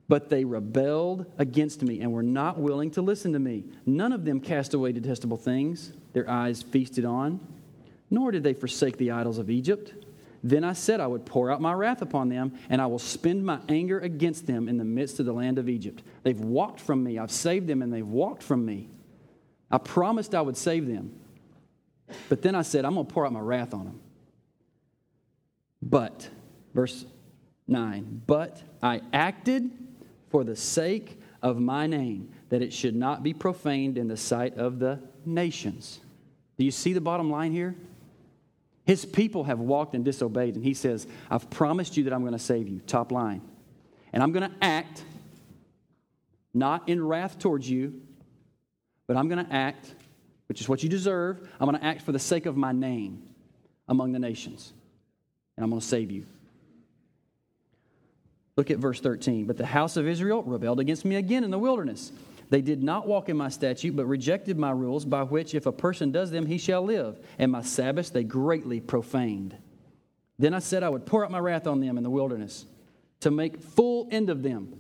[0.10, 3.64] But they rebelled against me and were not willing to listen to me.
[3.86, 7.40] None of them cast away detestable things their eyes feasted on,
[8.10, 9.94] nor did they forsake the idols of Egypt.
[10.44, 13.46] Then I said I would pour out my wrath upon them, and I will spend
[13.46, 16.02] my anger against them in the midst of the land of Egypt.
[16.24, 17.20] They've walked from me.
[17.20, 18.90] I've saved them, and they've walked from me.
[19.70, 21.14] I promised I would save them.
[22.28, 24.00] But then I said, I'm going to pour out my wrath on them.
[25.82, 26.30] But,
[26.74, 27.06] verse
[27.68, 29.70] 9, but I acted
[30.30, 34.58] for the sake of my name, that it should not be profaned in the sight
[34.58, 36.00] of the nations.
[36.58, 37.76] Do you see the bottom line here?
[38.86, 42.34] His people have walked and disobeyed, and he says, I've promised you that I'm going
[42.34, 42.80] to save you.
[42.88, 43.42] Top line.
[44.12, 45.04] And I'm going to act
[46.54, 48.02] not in wrath towards you,
[49.08, 49.94] but I'm going to act,
[50.50, 51.48] which is what you deserve.
[51.60, 53.22] I'm going to act for the sake of my name
[53.88, 54.74] among the nations,
[55.56, 56.26] and I'm going to save you.
[58.58, 59.46] Look at verse 13.
[59.46, 62.12] But the house of Israel rebelled against me again in the wilderness.
[62.50, 65.72] They did not walk in my statute, but rejected my rules, by which if a
[65.72, 67.18] person does them, he shall live.
[67.38, 69.56] And my Sabbaths they greatly profaned.
[70.40, 72.66] Then I said I would pour out my wrath on them in the wilderness
[73.20, 74.80] to make full end of them.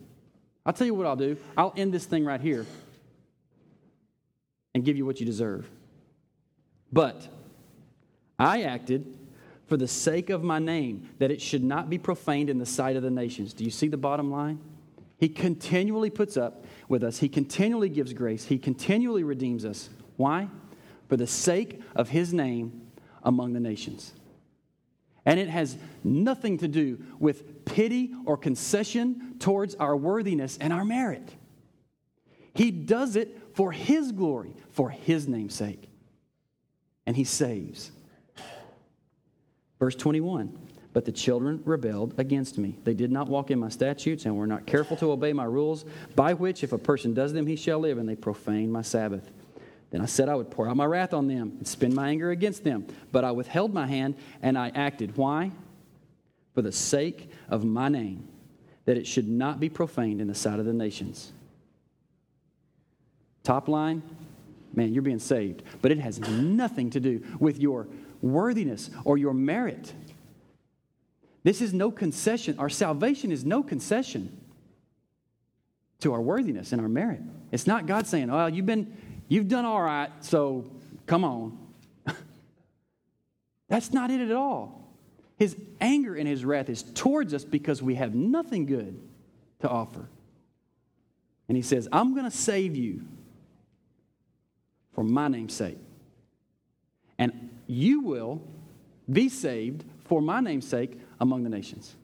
[0.65, 1.37] I'll tell you what I'll do.
[1.55, 2.65] I'll end this thing right here
[4.73, 5.69] and give you what you deserve.
[6.91, 7.27] But
[8.37, 9.17] I acted
[9.67, 12.95] for the sake of my name, that it should not be profaned in the sight
[12.95, 13.53] of the nations.
[13.53, 14.59] Do you see the bottom line?
[15.19, 19.89] He continually puts up with us, He continually gives grace, He continually redeems us.
[20.17, 20.47] Why?
[21.07, 22.87] For the sake of His name
[23.21, 24.13] among the nations.
[25.25, 30.85] And it has nothing to do with pity or concession towards our worthiness and our
[30.85, 31.35] merit.
[32.55, 35.89] He does it for His glory, for His name's sake.
[37.05, 37.91] And He saves.
[39.79, 40.57] Verse 21
[40.93, 42.77] But the children rebelled against me.
[42.85, 45.83] They did not walk in my statutes and were not careful to obey my rules,
[46.15, 49.29] by which, if a person does them, he shall live, and they profane my Sabbath.
[49.91, 52.31] Then I said I would pour out my wrath on them and spend my anger
[52.31, 52.87] against them.
[53.11, 55.17] But I withheld my hand and I acted.
[55.17, 55.51] Why?
[56.53, 58.25] For the sake of my name,
[58.85, 61.33] that it should not be profaned in the sight of the nations.
[63.49, 64.03] Top line,
[64.75, 65.63] man, you're being saved.
[65.81, 67.87] But it has nothing to do with your
[68.21, 69.91] worthiness or your merit.
[71.41, 72.59] This is no concession.
[72.59, 74.39] Our salvation is no concession
[76.01, 77.21] to our worthiness and our merit.
[77.51, 78.95] It's not God saying, "Oh, you've been
[79.29, 80.69] you've done all right, so
[81.07, 81.57] come on."
[83.67, 84.93] That's not it at all.
[85.37, 89.01] His anger and his wrath is towards us because we have nothing good
[89.61, 90.07] to offer.
[91.47, 93.07] And he says, I'm going to save you
[94.99, 95.77] for my name's sake.
[97.17, 98.41] And you will
[99.09, 101.95] be saved for my name's sake among the nations.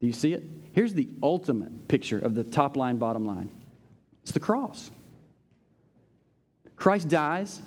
[0.00, 0.44] Do you see it?
[0.72, 3.50] Here's the ultimate picture of the top line, bottom line
[4.22, 4.92] it's the cross.
[6.76, 7.60] Christ dies,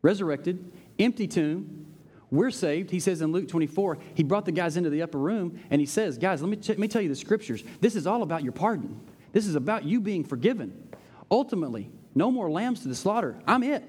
[0.00, 1.86] resurrected, empty tomb.
[2.30, 2.92] We're saved.
[2.92, 5.86] He says in Luke 24, he brought the guys into the upper room and he
[5.86, 7.64] says, Guys, let me, t- let me tell you the scriptures.
[7.80, 9.00] This is all about your pardon.
[9.32, 10.88] This is about you being forgiven.
[11.32, 13.36] Ultimately, no more lambs to the slaughter.
[13.46, 13.84] I'm it.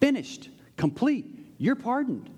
[0.00, 0.48] Finished.
[0.76, 1.54] Complete.
[1.58, 2.30] You're pardoned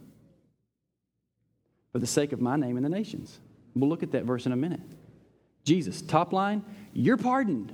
[1.93, 3.39] for the sake of my name and the nations.
[3.75, 4.81] We'll look at that verse in a minute.
[5.65, 7.73] Jesus, top line, you're pardoned.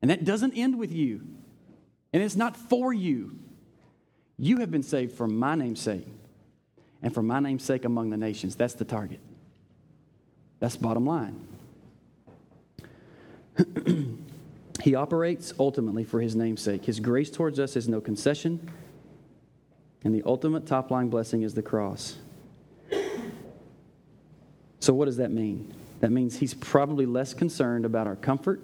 [0.00, 1.22] And that doesn't end with you.
[2.12, 3.38] And it's not for you.
[4.38, 6.06] You have been saved for my name's sake
[7.02, 8.56] and for my name's sake among the nations.
[8.56, 9.20] That's the target.
[10.60, 11.46] That's bottom line.
[14.80, 16.84] he operates ultimately for his name's sake.
[16.84, 18.70] His grace towards us is no concession,
[20.04, 22.16] and the ultimate top line blessing is the cross.
[24.80, 25.74] So, what does that mean?
[26.00, 28.60] That means he's probably less concerned about our comfort,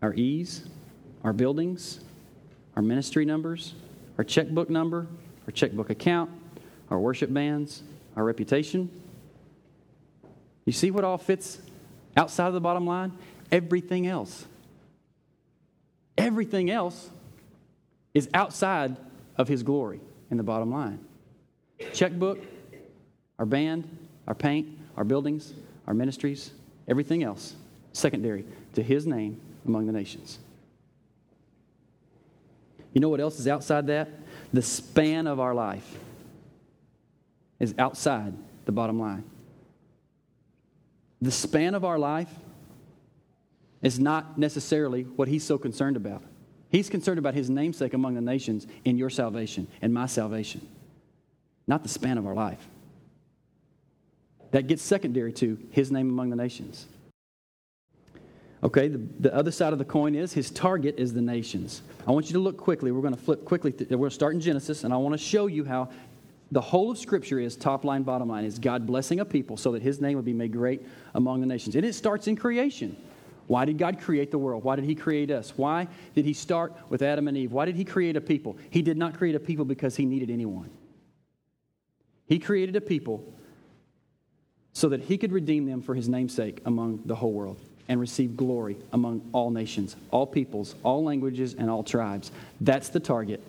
[0.00, 0.64] our ease,
[1.24, 2.00] our buildings,
[2.76, 3.74] our ministry numbers,
[4.18, 5.08] our checkbook number,
[5.46, 6.30] our checkbook account,
[6.90, 7.82] our worship bands,
[8.16, 8.88] our reputation.
[10.64, 11.58] You see what all fits
[12.16, 13.12] outside of the bottom line?
[13.50, 14.46] Everything else.
[16.16, 17.10] Everything else
[18.12, 18.96] is outside
[19.36, 20.00] of his glory
[20.30, 21.00] in the bottom line.
[21.92, 22.38] Checkbook,
[23.38, 23.88] our band,
[24.26, 25.52] our paint, our buildings,
[25.86, 26.52] our ministries,
[26.88, 27.56] everything else,
[27.92, 30.38] secondary to his name among the nations.
[32.92, 34.08] You know what else is outside that?
[34.52, 35.98] The span of our life
[37.58, 38.34] is outside
[38.66, 39.24] the bottom line.
[41.20, 42.30] The span of our life
[43.84, 46.22] is not necessarily what he's so concerned about.
[46.70, 50.66] He's concerned about his namesake among the nations in your salvation and my salvation,
[51.68, 52.66] not the span of our life.
[54.50, 56.86] That gets secondary to his name among the nations.
[58.62, 61.82] Okay, the, the other side of the coin is his target is the nations.
[62.08, 62.90] I want you to look quickly.
[62.90, 63.72] We're going to flip quickly.
[63.72, 65.90] Th- we're going to start in Genesis, and I want to show you how
[66.50, 69.72] the whole of Scripture is top line, bottom line, is God blessing a people so
[69.72, 70.80] that his name would be made great
[71.14, 71.76] among the nations.
[71.76, 72.96] And it starts in creation.
[73.46, 74.64] Why did God create the world?
[74.64, 75.52] Why did He create us?
[75.56, 77.52] Why did He start with Adam and Eve?
[77.52, 78.56] Why did He create a people?
[78.70, 80.70] He did not create a people because He needed anyone.
[82.26, 83.24] He created a people
[84.72, 88.36] so that he could redeem them for his namesake among the whole world and receive
[88.36, 92.32] glory among all nations, all peoples, all languages, and all tribes.
[92.60, 93.40] That's the target.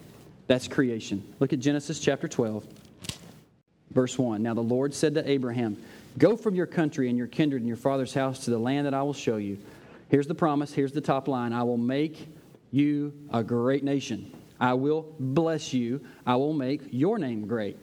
[0.47, 1.23] That's creation.
[1.39, 2.65] Look at Genesis chapter 12,
[3.91, 4.43] verse 1.
[4.43, 5.77] Now the Lord said to Abraham,
[6.17, 8.93] Go from your country and your kindred and your father's house to the land that
[8.93, 9.58] I will show you.
[10.10, 10.74] Here's the promise.
[10.74, 12.28] Here's the top line I will make
[12.72, 14.32] you a great nation.
[14.60, 16.02] I will bless you.
[16.26, 17.78] I will make your name great.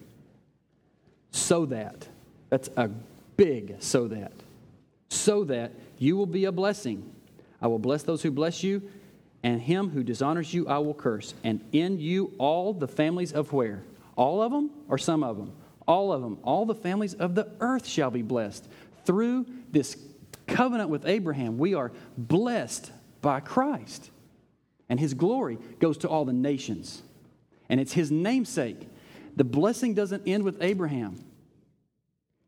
[1.31, 2.09] So that.
[2.51, 2.91] That's a
[3.37, 4.33] big so that.
[5.09, 7.11] So that you will be a blessing.
[7.61, 8.83] I will bless those who bless you,
[9.43, 11.35] and him who dishonors you I will curse.
[11.45, 13.83] And in you all the families of where?
[14.17, 15.53] All of them or some of them?
[15.87, 16.39] All of them.
[16.43, 18.69] All the families of the earth shall be blessed.
[19.05, 19.97] Through this
[20.53, 24.11] covenant with Abraham, we are blessed by Christ.
[24.89, 27.03] And his glory goes to all the nations.
[27.69, 28.89] And it's his namesake.
[29.37, 31.25] The blessing doesn't end with Abraham.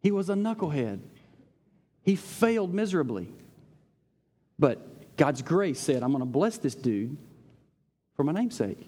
[0.03, 1.01] He was a knucklehead.
[2.03, 3.29] He failed miserably.
[4.59, 7.17] But God's grace said, I'm going to bless this dude
[8.17, 8.79] for my namesake.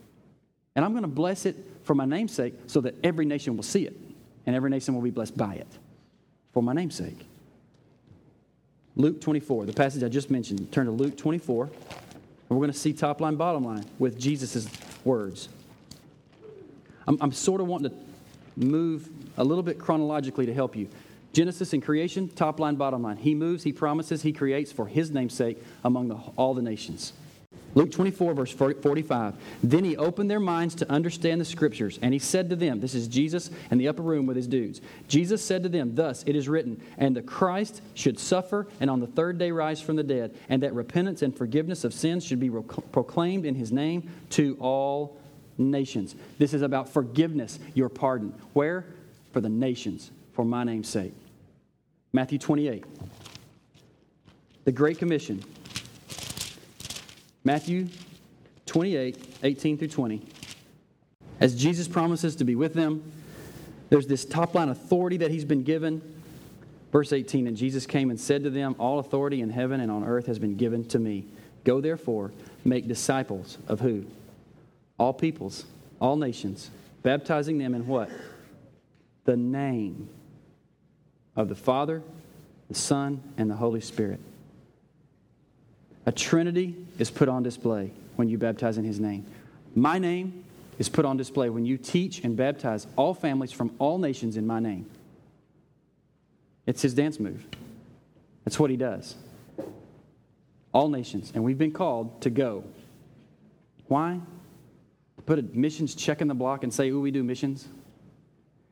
[0.75, 3.87] And I'm going to bless it for my namesake so that every nation will see
[3.87, 3.97] it
[4.45, 5.69] and every nation will be blessed by it
[6.53, 7.27] for my namesake.
[8.97, 10.73] Luke 24, the passage I just mentioned.
[10.73, 11.73] Turn to Luke 24, and
[12.49, 14.67] we're going to see top line, bottom line with Jesus'
[15.05, 15.51] words.
[17.07, 17.97] I'm, I'm sort of wanting to
[18.57, 20.89] move a little bit chronologically to help you.
[21.35, 23.19] Genesis and creation, top line, bottom line.
[23.19, 27.13] He moves, he promises, he creates for his name's sake among the, all the nations.
[27.77, 29.35] Luke 24, verse 45.
[29.62, 32.95] Then he opened their minds to understand the scriptures, and he said to them, This
[32.95, 34.81] is Jesus in the upper room with his dudes.
[35.09, 38.99] Jesus said to them, Thus it is written, and the Christ should suffer and on
[38.99, 42.41] the third day rise from the dead, and that repentance and forgiveness of sins should
[42.41, 42.51] be
[42.93, 45.18] proclaimed in his name to all
[45.59, 46.14] nations.
[46.39, 48.35] This is about forgiveness, your pardon.
[48.55, 48.87] Where?
[49.33, 51.12] For the nations, for my name's sake.
[52.14, 52.85] Matthew 28.
[54.64, 55.45] The Great Commission.
[57.47, 57.87] Matthew
[58.67, 60.21] 28, 18 through 20.
[61.39, 63.05] As Jesus promises to be with them,
[63.89, 66.03] there's this top line authority that he's been given.
[66.91, 70.03] Verse 18 And Jesus came and said to them, All authority in heaven and on
[70.03, 71.25] earth has been given to me.
[71.63, 72.33] Go therefore,
[72.65, 74.07] make disciples of who?
[74.99, 75.67] All peoples,
[76.01, 76.69] all nations,
[77.05, 78.11] baptizing them in what?
[79.23, 80.09] The name
[81.37, 82.03] of the Father,
[82.67, 84.19] the Son, and the Holy Spirit
[86.07, 89.27] a trinity is put on display when you baptize in his name.
[89.75, 90.45] My name
[90.79, 94.47] is put on display when you teach and baptize all families from all nations in
[94.47, 94.89] my name.
[96.65, 97.45] It's his dance move.
[98.45, 99.17] That's what he does.
[100.73, 101.33] All nations.
[101.35, 102.65] And we've been called to go.
[103.89, 104.21] Why?
[105.27, 107.67] Put a missions check in the block and say, ooh, we do missions.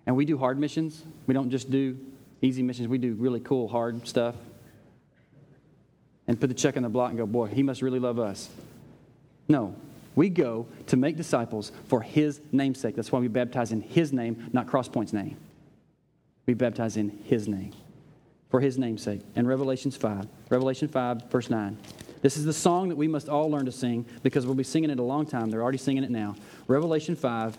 [0.06, 1.02] And we do hard missions.
[1.26, 1.98] We don't just do
[2.42, 4.34] easy missions, we do really cool, hard stuff
[6.26, 8.48] and put the check in the block and go, boy, he must really love us.
[9.48, 9.74] No,
[10.14, 12.96] we go to make disciples for his namesake.
[12.96, 15.36] That's why we baptize in his name, not Crosspoint's name.
[16.46, 17.72] We baptize in his name
[18.50, 19.20] for his namesake.
[19.34, 21.76] And Revelations 5, Revelation 5, verse 9.
[22.22, 24.90] This is the song that we must all learn to sing because we'll be singing
[24.90, 25.50] it a long time.
[25.50, 26.36] They're already singing it now.
[26.68, 27.58] Revelation 5,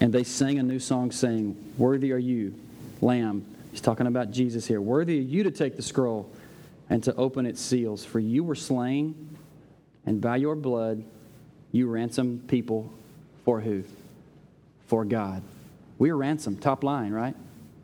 [0.00, 2.54] and they sang a new song saying, Worthy are you,
[3.00, 3.44] Lamb.
[3.70, 4.80] He's talking about Jesus here.
[4.80, 6.30] Worthy are you to take the scroll
[6.88, 8.04] and to open its seals.
[8.04, 9.36] For you were slain,
[10.04, 11.04] and by your blood
[11.72, 12.92] you ransomed people
[13.44, 13.84] for who?
[14.86, 15.42] For God.
[15.98, 17.34] We are ransomed, top line, right?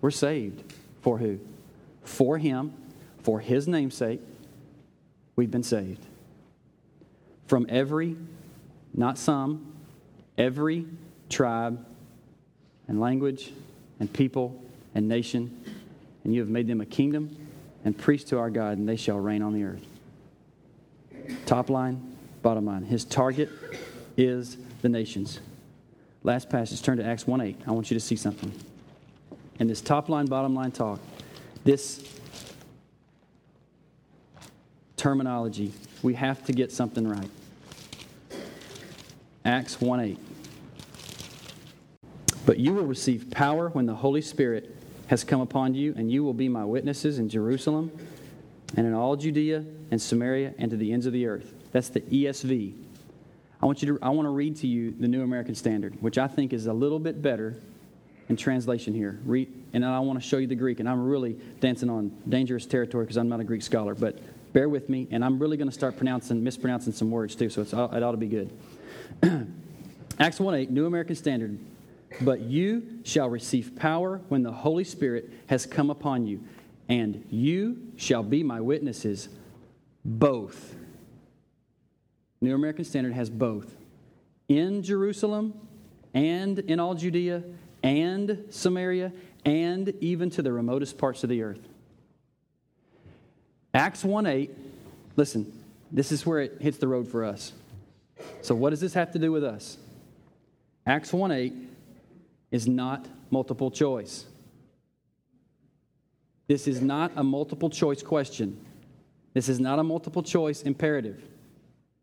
[0.00, 0.72] We're saved.
[1.00, 1.40] For who?
[2.04, 2.74] For Him,
[3.22, 4.20] for His namesake,
[5.36, 6.04] we've been saved.
[7.46, 8.16] From every,
[8.94, 9.74] not some,
[10.38, 10.86] every
[11.28, 11.84] tribe
[12.88, 13.52] and language
[14.00, 14.62] and people
[14.94, 15.64] and nation,
[16.24, 17.36] and you have made them a kingdom
[17.84, 19.84] and priests to our God, and they shall reign on the earth.
[21.46, 22.84] Top line, bottom line.
[22.84, 23.50] His target
[24.16, 25.40] is the nations.
[26.22, 27.60] Last passage, turn to Acts 1 8.
[27.66, 28.52] I want you to see something.
[29.58, 31.00] In this top line, bottom line talk,
[31.64, 32.04] this
[34.96, 35.72] terminology,
[36.02, 37.30] we have to get something right.
[39.44, 40.18] Acts 1 8.
[42.44, 44.76] But you will receive power when the Holy Spirit
[45.12, 47.92] has come upon you, and you will be my witnesses in Jerusalem
[48.78, 51.52] and in all Judea and Samaria and to the ends of the earth.
[51.70, 52.72] That's the ESV.
[53.60, 56.16] I want, you to, I want to read to you the New American Standard, which
[56.16, 57.60] I think is a little bit better
[58.30, 59.20] in translation here.
[59.26, 62.64] Read, and I want to show you the Greek, and I'm really dancing on dangerous
[62.64, 64.18] territory because I'm not a Greek scholar, but
[64.54, 67.60] bear with me, and I'm really going to start pronouncing, mispronouncing some words too, so
[67.60, 68.50] it ought to be good.
[70.18, 71.58] Acts 1 8, New American Standard.
[72.20, 76.42] But you shall receive power when the Holy Spirit has come upon you,
[76.88, 79.28] and you shall be my witnesses
[80.04, 80.74] both.
[82.40, 83.76] New American Standard has both.
[84.48, 85.54] In Jerusalem
[86.12, 87.42] and in all Judea
[87.82, 89.12] and Samaria
[89.44, 91.60] and even to the remotest parts of the earth.
[93.74, 94.50] Acts 1 8,
[95.16, 95.50] listen,
[95.90, 97.52] this is where it hits the road for us.
[98.42, 99.78] So, what does this have to do with us?
[100.86, 101.52] Acts 1 8
[102.52, 104.26] is not multiple choice.
[106.46, 108.64] This is not a multiple choice question.
[109.32, 111.22] This is not a multiple choice imperative.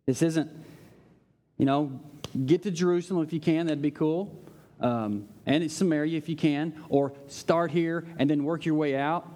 [0.08, 0.50] This isn't,
[1.58, 2.00] you know,
[2.46, 4.36] get to Jerusalem if you can, that'd be cool.
[4.80, 8.96] Um, and it's Samaria if you can, or start here and then work your way
[8.96, 9.28] out.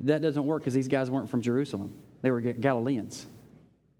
[0.00, 3.26] That doesn't work because these guys weren't from Jerusalem, they were Galileans.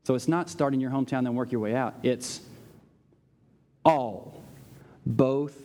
[0.02, 1.94] So it's not starting your hometown and work your way out.
[2.02, 2.40] It's
[3.84, 4.40] all
[5.06, 5.56] both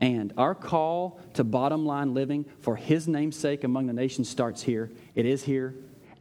[0.00, 0.32] and.
[0.36, 4.90] Our call to bottom line living for His name's sake among the nations starts here.
[5.14, 5.74] It is here,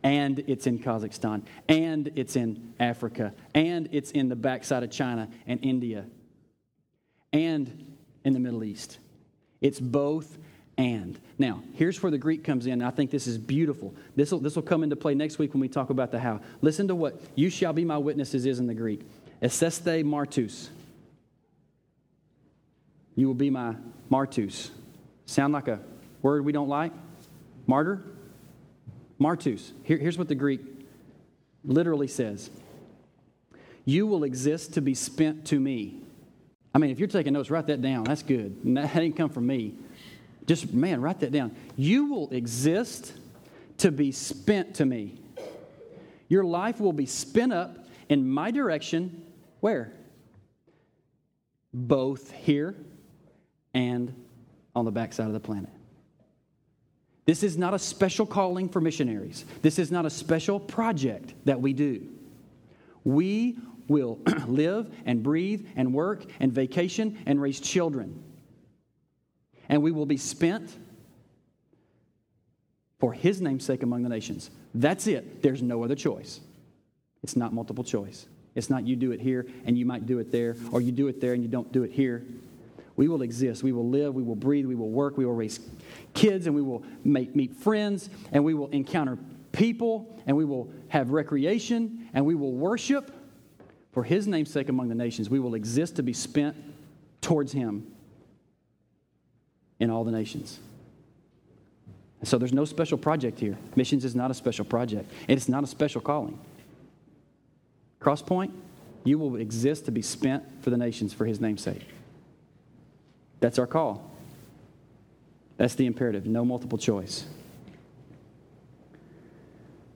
[0.03, 5.30] and it's in Kazakhstan, and it's in Africa, and it's in the backside of China
[5.47, 6.05] and India,
[7.32, 8.99] and in the Middle East.
[9.61, 10.38] It's both
[10.78, 11.19] and.
[11.38, 12.82] Now, here's where the Greek comes in.
[12.82, 13.93] I think this is beautiful.
[14.15, 16.41] This will, this will come into play next week when we talk about the how.
[16.61, 19.01] Listen to what you shall be my witnesses is in the Greek.
[19.41, 20.69] Eseste martus.
[23.16, 23.76] You will be my
[24.09, 24.70] martus.
[25.26, 25.80] Sound like a
[26.22, 26.91] word we don't like?
[27.68, 28.03] Martyr?
[29.20, 29.72] Martus.
[29.84, 30.61] Here, here's what the Greek
[31.64, 32.49] literally says
[33.86, 35.99] You will exist to be spent to me.
[36.74, 38.03] I mean, if you're taking notes, write that down.
[38.05, 38.57] That's good.
[38.76, 39.76] That didn't come from me.
[40.47, 41.55] Just, man, write that down.
[41.78, 43.14] You will exist
[43.78, 45.20] to be spent to me.
[46.28, 47.78] Your life will be spent up
[48.09, 49.24] in my direction.
[49.59, 49.93] Where?
[51.74, 52.76] Both here
[53.74, 54.13] and
[54.76, 55.69] on the backside of the planet.
[57.26, 59.45] This is not a special calling for missionaries.
[59.61, 62.07] This is not a special project that we do.
[63.03, 63.57] We
[63.88, 68.21] will live and breathe and work and vacation and raise children.
[69.69, 70.78] And we will be spent
[72.99, 74.49] for his name's sake among the nations.
[74.74, 75.41] That's it.
[75.41, 76.41] There's no other choice.
[77.21, 78.26] It's not multiple choice.
[78.55, 81.07] It's not you do it here and you might do it there, or you do
[81.07, 82.24] it there and you don't do it here.
[82.96, 83.64] We will exist.
[83.64, 84.14] We will live.
[84.14, 84.66] We will breathe.
[84.66, 85.18] We will work.
[85.18, 85.60] We will raise
[86.14, 89.18] kids and we will make, meet friends and we will encounter
[89.52, 93.12] people and we will have recreation and we will worship
[93.91, 95.30] for his name's sake among the nations.
[95.30, 96.56] We will exist to be spent
[97.22, 97.88] towards him
[99.80, 100.60] in all the nations.
[102.24, 103.58] so there's no special project here.
[103.76, 106.39] Missions is not a special project, and it's not a special calling.
[108.00, 108.52] Crosspoint,
[109.04, 111.86] you will exist to be spent for the nations for his name's sake.
[113.44, 114.10] That's our call.
[115.58, 116.26] That's the imperative.
[116.26, 117.26] No multiple choice.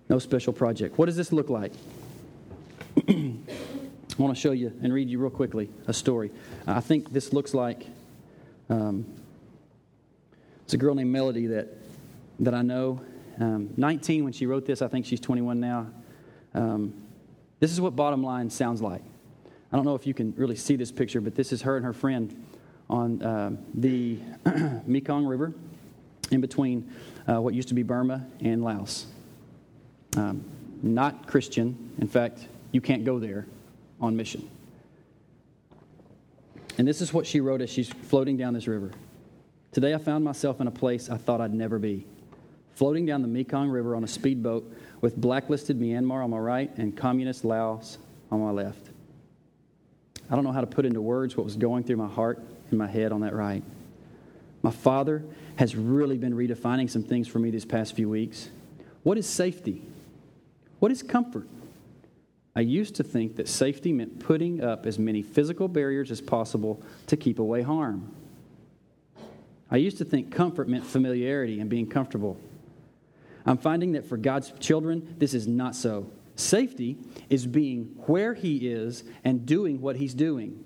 [0.09, 0.97] No special project.
[0.97, 1.71] What does this look like?
[3.07, 3.37] I
[4.17, 6.29] want to show you and read you real quickly a story.
[6.67, 7.87] I think this looks like
[8.69, 9.05] um,
[10.65, 11.69] it's a girl named Melody that,
[12.41, 12.99] that I know.
[13.39, 14.81] Um, 19 when she wrote this.
[14.81, 15.87] I think she's 21 now.
[16.53, 16.93] Um,
[17.61, 19.03] this is what bottom line sounds like.
[19.71, 21.85] I don't know if you can really see this picture, but this is her and
[21.85, 22.43] her friend
[22.89, 24.19] on uh, the
[24.85, 25.53] Mekong River
[26.31, 26.91] in between
[27.27, 29.07] uh, what used to be Burma and Laos.
[30.15, 30.43] Um,
[30.81, 31.91] not Christian.
[31.99, 33.45] In fact, you can't go there
[33.99, 34.49] on mission.
[36.77, 38.91] And this is what she wrote as she's floating down this river.
[39.71, 42.05] Today I found myself in a place I thought I'd never be,
[42.75, 44.71] floating down the Mekong River on a speedboat
[45.01, 47.97] with blacklisted Myanmar on my right and communist Laos
[48.31, 48.89] on my left.
[50.29, 52.77] I don't know how to put into words what was going through my heart and
[52.77, 53.63] my head on that right.
[54.61, 55.23] My father
[55.55, 58.49] has really been redefining some things for me these past few weeks.
[59.03, 59.81] What is safety?
[60.79, 61.47] What is comfort?
[62.55, 66.81] I used to think that safety meant putting up as many physical barriers as possible
[67.05, 68.11] to keep away harm.
[69.69, 72.37] I used to think comfort meant familiarity and being comfortable.
[73.45, 76.09] I'm finding that for God's children, this is not so.
[76.37, 76.97] Safety
[77.31, 80.63] is being where He is and doing what He's doing.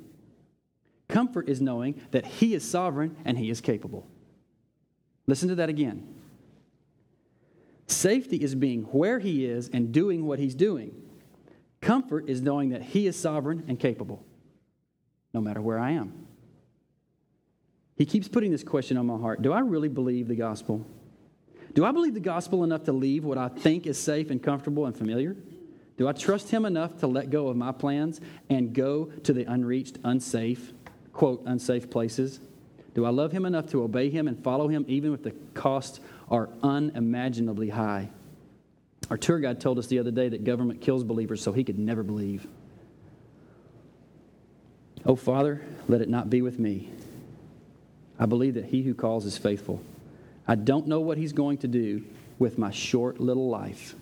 [1.08, 4.06] Comfort is knowing that He is sovereign and He is capable.
[5.28, 6.14] Listen to that again.
[7.88, 10.94] Safety is being where He is and doing what He's doing.
[11.80, 14.26] Comfort is knowing that He is sovereign and capable,
[15.34, 16.28] no matter where I am.
[17.96, 20.86] He keeps putting this question on my heart Do I really believe the gospel?
[21.74, 24.86] Do I believe the gospel enough to leave what I think is safe and comfortable
[24.86, 25.38] and familiar?
[26.02, 29.44] Do I trust Him enough to let go of my plans and go to the
[29.44, 30.74] unreached, unsafe,
[31.14, 32.40] quote, unsafe places?
[32.96, 36.00] Do I love him enough to obey him and follow him even if the costs
[36.32, 38.10] are unimaginably high?
[39.12, 41.78] Our tour guide told us the other day that government kills believers so he could
[41.78, 42.48] never believe.
[45.06, 46.90] Oh, Father, let it not be with me.
[48.18, 49.80] I believe that he who calls is faithful.
[50.48, 52.04] I don't know what he's going to do
[52.40, 53.94] with my short little life,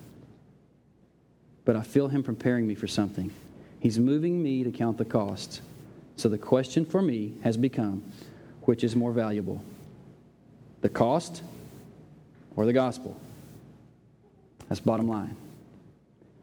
[1.64, 3.32] but I feel him preparing me for something.
[3.78, 5.62] He's moving me to count the costs.
[6.16, 8.02] So the question for me has become
[8.62, 9.64] which is more valuable?
[10.80, 11.42] The cost
[12.56, 13.18] or the gospel?
[14.68, 15.36] That's bottom line.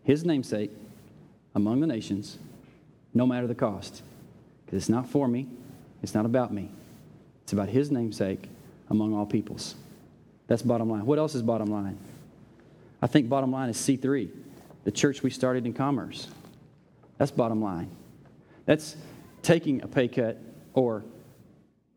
[0.04, 0.72] His namesake
[1.56, 2.38] among the nations,
[3.14, 4.04] no matter the cost.
[4.66, 5.48] Because it's not for me,
[6.04, 6.70] it's not about me.
[7.44, 8.50] It's about his namesake
[8.90, 9.76] among all peoples.
[10.48, 11.06] That's bottom line.
[11.06, 11.98] What else is bottom line?
[13.02, 14.30] I think bottom line is C3,
[14.84, 16.28] the church we started in commerce.
[17.18, 17.90] That's bottom line.
[18.66, 18.96] That's
[19.42, 20.40] taking a pay cut
[20.74, 21.04] or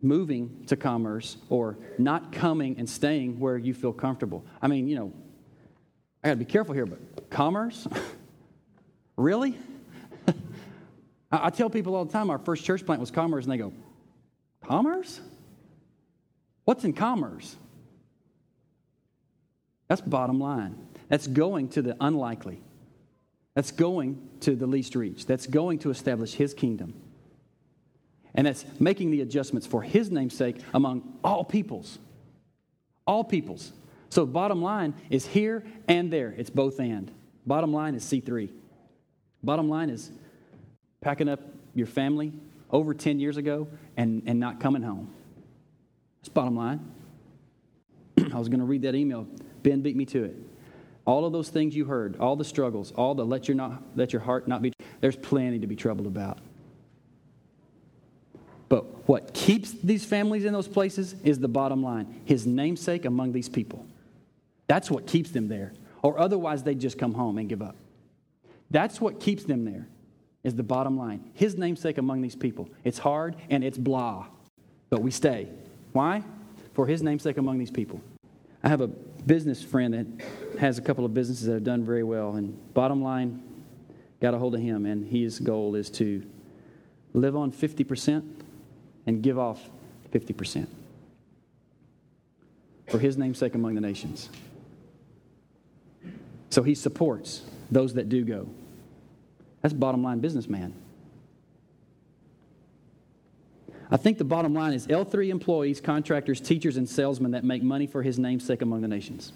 [0.03, 4.45] moving to commerce or not coming and staying where you feel comfortable.
[4.63, 5.13] I mean, you know,
[6.23, 7.87] I got to be careful here, but commerce?
[9.17, 9.59] really?
[11.31, 13.59] I, I, tell people all the time our first church plant was commerce, and they
[13.59, 13.73] go,
[14.71, 15.21] Commerce?
[16.65, 17.57] What's in commerce?
[19.89, 20.77] That's bottom line.
[21.09, 22.63] That's going to the unlikely.
[23.55, 25.27] That's going to the least reach.
[25.27, 26.95] That's going to establish his kingdom.
[28.35, 31.99] And that's making the adjustments for his namesake among all peoples.
[33.07, 33.73] All peoples.
[34.09, 36.35] So, bottom line is here and there.
[36.37, 37.11] It's both and.
[37.47, 38.51] Bottom line is C3.
[39.43, 40.11] Bottom line is
[41.01, 41.41] packing up
[41.75, 42.33] your family
[42.71, 45.13] over 10 years ago and, and not coming home.
[46.21, 46.93] That's bottom line.
[48.33, 49.27] I was going to read that email.
[49.63, 50.37] Ben beat me to it.
[51.11, 54.13] All of those things you heard, all the struggles, all the let your, not, let
[54.13, 56.39] your heart not be, there's plenty to be troubled about.
[58.69, 63.33] But what keeps these families in those places is the bottom line His namesake among
[63.33, 63.85] these people.
[64.69, 65.73] That's what keeps them there.
[66.01, 67.75] Or otherwise, they'd just come home and give up.
[68.71, 69.89] That's what keeps them there,
[70.45, 71.29] is the bottom line.
[71.35, 72.69] His namesake among these people.
[72.85, 74.27] It's hard and it's blah,
[74.91, 75.49] but we stay.
[75.93, 76.23] Why?
[76.75, 78.01] For his namesake among these people.
[78.63, 78.91] I have a
[79.27, 83.03] business friend that has a couple of businesses that have done very well, and bottom
[83.03, 83.43] line,
[84.21, 86.23] got a hold of him, and his goal is to
[87.13, 88.25] live on 50%
[89.07, 89.69] and give off
[90.13, 90.67] 50%
[92.89, 94.29] for his namesake among the nations.
[96.51, 98.49] So he supports those that do go.
[99.63, 100.75] That's bottom line businessman.
[103.91, 107.87] I think the bottom line is L3 employees, contractors, teachers, and salesmen that make money
[107.87, 109.33] for his namesake among the nations.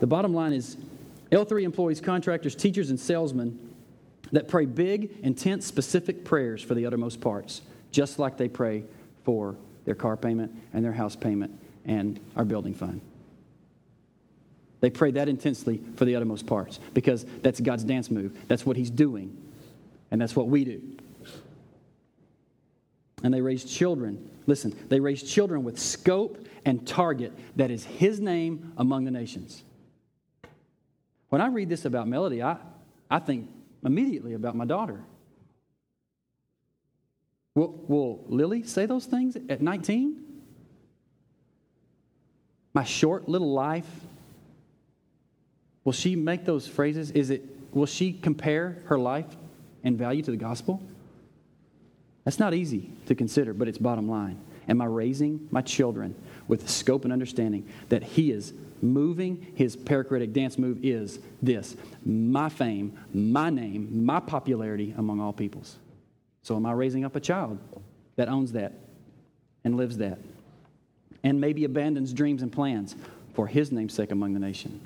[0.00, 0.76] The bottom line is
[1.30, 3.58] L3 employees, contractors, teachers, and salesmen
[4.32, 8.84] that pray big, intense, specific prayers for the uttermost parts, just like they pray
[9.24, 13.00] for their car payment and their house payment and our building fund.
[14.80, 18.36] They pray that intensely for the uttermost parts because that's God's dance move.
[18.48, 19.36] That's what He's doing,
[20.10, 20.97] and that's what we do.
[23.22, 24.30] And they raise children.
[24.46, 29.62] Listen, they raise children with scope and target that is His name among the nations.
[31.28, 32.56] When I read this about Melody, I,
[33.10, 33.50] I think
[33.84, 35.02] immediately about my daughter.
[37.54, 40.24] Will, will Lily say those things at 19?
[42.72, 43.88] My short little life
[45.88, 47.10] Will she make those phrases?
[47.12, 47.42] Is it
[47.72, 49.24] will she compare her life
[49.82, 50.82] and value to the gospel?
[52.28, 54.38] That's not easy to consider, but it's bottom line.
[54.68, 56.14] Am I raising my children
[56.46, 58.52] with the scope and understanding that he is
[58.82, 61.74] moving his perichoretic dance move is this
[62.04, 65.78] my fame, my name, my popularity among all peoples.
[66.42, 67.58] So, am I raising up a child
[68.16, 68.74] that owns that
[69.64, 70.18] and lives that
[71.24, 72.94] and maybe abandons dreams and plans
[73.32, 74.82] for his namesake among the nation?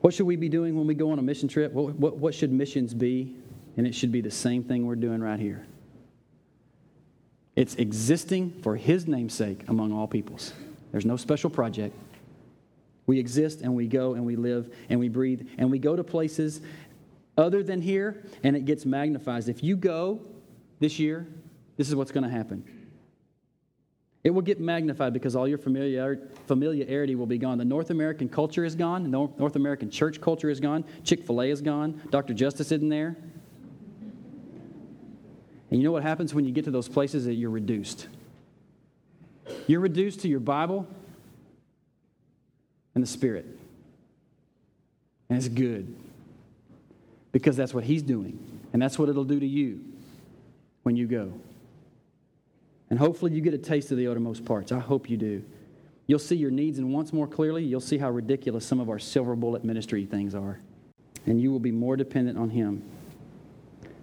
[0.00, 1.70] What should we be doing when we go on a mission trip?
[1.70, 3.36] What, what, what should missions be?
[3.76, 5.64] And it should be the same thing we're doing right here.
[7.56, 10.52] It's existing for His namesake among all peoples.
[10.92, 11.94] There's no special project.
[13.06, 16.04] We exist and we go and we live and we breathe and we go to
[16.04, 16.60] places
[17.38, 19.48] other than here and it gets magnified.
[19.48, 20.20] If you go
[20.80, 21.26] this year,
[21.76, 22.64] this is what's going to happen.
[24.24, 27.58] It will get magnified because all your familiarity will be gone.
[27.58, 29.04] The North American culture is gone.
[29.04, 30.84] The North American church culture is gone.
[31.04, 32.02] Chick fil A is gone.
[32.10, 32.34] Dr.
[32.34, 33.16] Justice isn't there.
[35.76, 38.08] And you know what happens when you get to those places that you're reduced?
[39.66, 40.88] You're reduced to your Bible
[42.94, 43.44] and the Spirit.
[45.28, 45.94] And it's good
[47.30, 48.38] because that's what He's doing.
[48.72, 49.84] And that's what it'll do to you
[50.82, 51.34] when you go.
[52.88, 54.72] And hopefully you get a taste of the uttermost parts.
[54.72, 55.44] I hope you do.
[56.06, 57.62] You'll see your needs and wants more clearly.
[57.64, 60.58] You'll see how ridiculous some of our silver bullet ministry things are.
[61.26, 62.82] And you will be more dependent on Him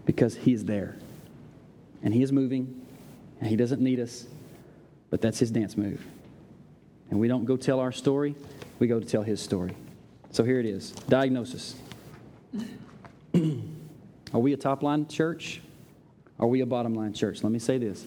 [0.05, 0.97] because He is there.
[2.03, 2.81] And He is moving,
[3.39, 4.25] and He doesn't need us,
[5.09, 6.05] but that's His dance move.
[7.09, 8.35] And we don't go tell our story,
[8.79, 9.75] we go to tell His story.
[10.31, 11.75] So here it is diagnosis.
[13.35, 15.61] are we a top line church?
[16.39, 17.43] Are we a bottom line church?
[17.43, 18.05] Let me say this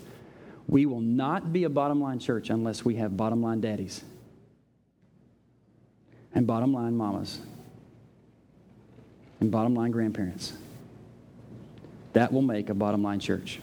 [0.68, 4.02] we will not be a bottom line church unless we have bottom line daddies
[6.34, 7.40] and bottom line mamas
[9.40, 10.54] and bottom line grandparents.
[12.14, 13.60] That will make a bottom line church.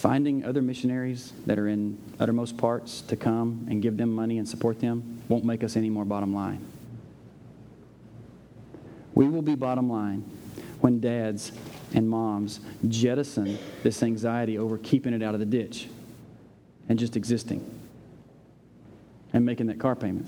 [0.00, 4.48] Finding other missionaries that are in uttermost parts to come and give them money and
[4.48, 6.64] support them won't make us any more bottom line.
[9.14, 10.24] We will be bottom line
[10.80, 11.52] when dads
[11.92, 15.86] and moms jettison this anxiety over keeping it out of the ditch
[16.88, 17.62] and just existing
[19.34, 20.26] and making that car payment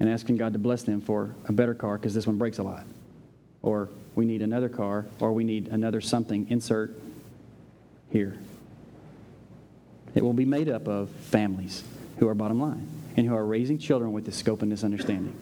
[0.00, 2.62] and asking God to bless them for a better car because this one breaks a
[2.62, 2.84] lot.
[3.62, 6.94] Or we need another car, or we need another something, insert
[8.10, 8.36] here.
[10.14, 11.84] It will be made up of families
[12.18, 12.86] who are bottom line
[13.16, 15.38] and who are raising children with this scope and this understanding.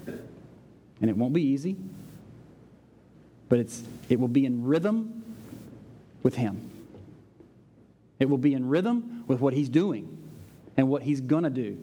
[1.01, 1.77] And it won't be easy.
[3.51, 5.37] but it's, it will be in rhythm
[6.23, 6.71] with Him.
[8.19, 10.17] It will be in rhythm with what He's doing
[10.77, 11.77] and what He's going to do.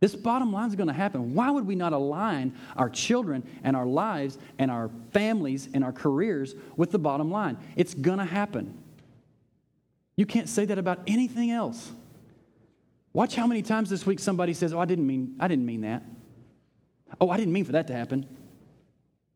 [0.00, 1.34] This bottom line is going to happen.
[1.34, 5.92] Why would we not align our children and our lives and our families and our
[5.92, 7.58] careers with the bottom line?
[7.76, 8.78] It's going to happen.
[10.18, 11.92] You can't say that about anything else.
[13.12, 15.82] Watch how many times this week somebody says, "Oh, I didn't mean I didn't mean
[15.82, 16.02] that."
[17.20, 18.26] "Oh, I didn't mean for that to happen."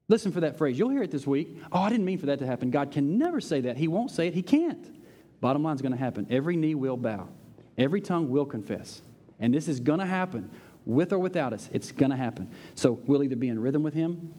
[0.08, 0.76] Listen for that phrase.
[0.76, 1.56] You'll hear it this week.
[1.70, 3.76] "Oh, I didn't mean for that to happen." God can never say that.
[3.76, 4.34] He won't say it.
[4.34, 4.90] He can't.
[5.40, 6.26] Bottom line is going to happen.
[6.30, 7.28] Every knee will bow.
[7.78, 9.02] Every tongue will confess.
[9.38, 10.50] And this is going to happen
[10.84, 11.70] with or without us.
[11.72, 12.50] It's going to happen.
[12.74, 14.34] So we'll either be in rhythm with Him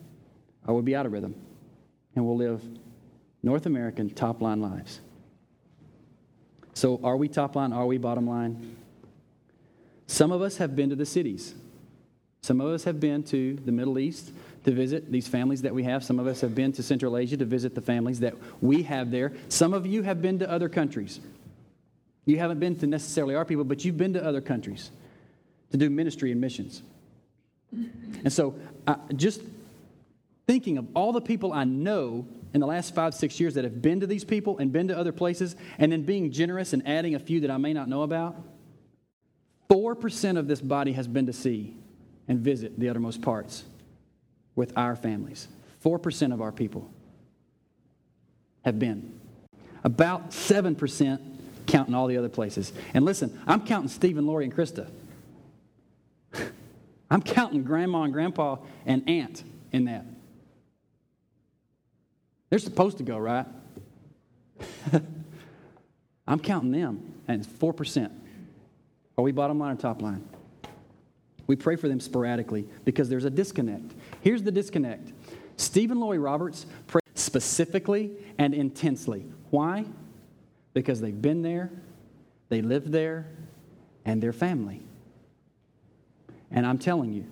[0.66, 1.34] or we'll be out of rhythm.
[2.14, 2.62] And we'll live
[3.42, 5.00] North American top line lives.
[6.74, 7.72] So are we top line?
[7.72, 8.76] Are we bottom line?
[10.06, 11.54] Some of us have been to the cities.
[12.42, 14.30] Some of us have been to the Middle East
[14.64, 16.04] to visit these families that we have.
[16.04, 19.10] Some of us have been to Central Asia to visit the families that we have
[19.10, 19.32] there.
[19.48, 21.20] Some of you have been to other countries.
[22.26, 24.90] You haven't been to necessarily our people, but you've been to other countries
[25.70, 26.82] to do ministry and missions.
[27.72, 28.54] And so,
[28.86, 29.40] uh, just
[30.46, 33.82] thinking of all the people I know in the last five, six years that have
[33.82, 37.16] been to these people and been to other places, and then being generous and adding
[37.16, 38.36] a few that I may not know about,
[39.68, 41.76] 4% of this body has been to see
[42.28, 43.64] and visit the uttermost parts
[44.54, 45.48] with our families.
[45.84, 46.88] 4% of our people
[48.64, 49.18] have been.
[49.82, 51.20] About 7%
[51.66, 52.72] counting all the other places.
[52.94, 54.88] And listen, I'm counting Steve and Lori and Krista.
[57.10, 59.42] I'm counting grandma and grandpa and aunt
[59.72, 60.06] in that.
[62.54, 63.46] They're supposed to go, right?
[66.28, 68.12] I'm counting them, and it's 4%.
[69.18, 70.24] Are we bottom line or top line?
[71.48, 73.92] We pray for them sporadically because there's a disconnect.
[74.20, 75.12] Here's the disconnect
[75.56, 79.26] Stephen Laurie Roberts prayed specifically and intensely.
[79.50, 79.84] Why?
[80.74, 81.72] because they've been there,
[82.50, 83.26] they live there,
[84.04, 84.80] and they're family.
[86.52, 87.24] And I'm telling you,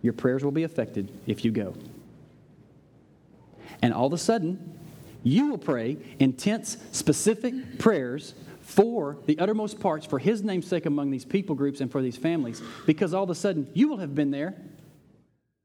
[0.00, 1.74] your prayers will be affected if you go.
[3.82, 4.78] And all of a sudden,
[5.22, 11.10] you will pray intense, specific prayers for the uttermost parts, for His name's sake among
[11.10, 14.14] these people groups and for these families, because all of a sudden you will have
[14.14, 14.54] been there,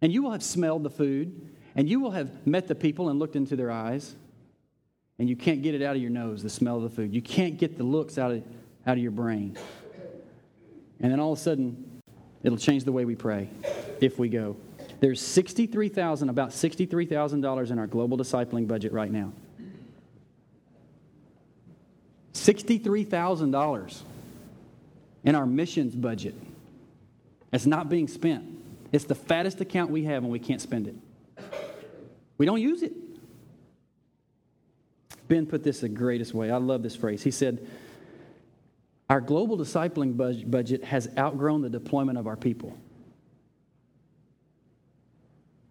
[0.01, 3.19] and you will have smelled the food, and you will have met the people and
[3.19, 4.15] looked into their eyes,
[5.19, 7.13] and you can't get it out of your nose, the smell of the food.
[7.13, 8.43] You can't get the looks out of,
[8.85, 9.57] out of your brain.
[10.99, 12.01] And then all of a sudden,
[12.43, 13.49] it'll change the way we pray
[14.01, 14.55] if we go.
[14.99, 19.33] There's 63,000, about $63,000 in our global discipling budget right now.
[22.33, 24.01] $63,000
[25.23, 26.35] in our missions budget.
[27.51, 28.43] It's not being spent.
[28.91, 30.95] It's the fattest account we have and we can't spend it.
[32.37, 32.93] We don't use it.
[35.27, 36.51] Ben put this the greatest way.
[36.51, 37.23] I love this phrase.
[37.23, 37.65] He said,
[39.09, 40.15] Our global discipling
[40.49, 42.77] budget has outgrown the deployment of our people.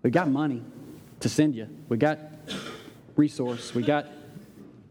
[0.04, 0.62] We got money
[1.20, 2.18] to send you, we got
[3.16, 4.06] resource, we got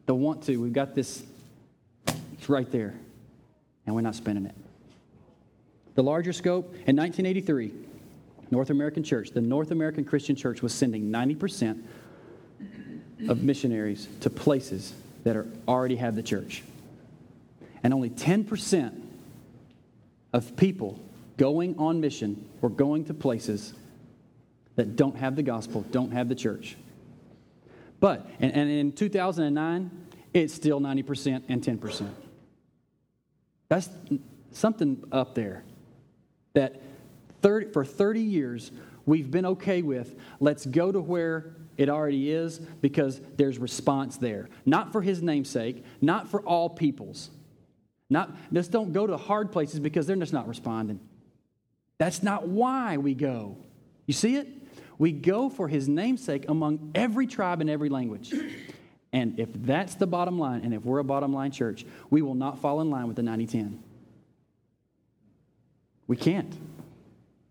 [0.08, 1.24] the want to, we've got this,
[2.34, 2.96] it's right there,
[3.86, 4.56] and we're not spending it.
[5.94, 7.72] The larger scope, in 1983,
[8.50, 11.84] North American Church, the North American Christian Church was sending 90%
[13.30, 14.94] of missionaries to places
[15.26, 16.64] that are, already have the church.
[17.84, 19.00] And only 10%
[20.34, 21.00] of people
[21.38, 23.74] going on mission were going to places
[24.76, 26.76] that don't have the gospel, don't have the church.
[28.00, 29.92] But, and, and in 2009,
[30.34, 32.10] it's still 90% and 10%.
[33.70, 33.90] That's
[34.52, 35.64] something up there
[36.54, 36.82] that
[37.42, 38.72] 30, for 30 years
[39.06, 40.16] we've been okay with.
[40.40, 44.50] Let's go to where it already is because there's response there.
[44.66, 47.30] Not for his namesake, not for all peoples.
[48.10, 51.00] Not, just don't go to hard places because they're just not responding.
[51.98, 53.58] That's not why we go.
[54.06, 54.48] You see it?
[55.04, 58.34] We go for his namesake among every tribe and every language.
[59.12, 62.36] And if that's the bottom line, and if we're a bottom line church, we will
[62.36, 63.84] not fall in line with the 90 10.
[66.08, 66.58] We can't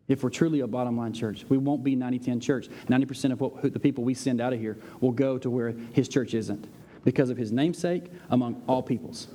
[0.08, 1.44] if we're truly a bottom line church.
[1.46, 2.68] We won't be 90 10 church.
[2.88, 6.08] 90% of what, the people we send out of here will go to where his
[6.08, 6.66] church isn't
[7.04, 9.26] because of his namesake among all peoples.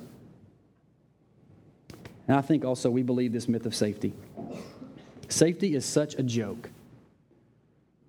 [2.26, 4.12] And I think also we believe this myth of safety.
[5.28, 6.70] Safety is such a joke.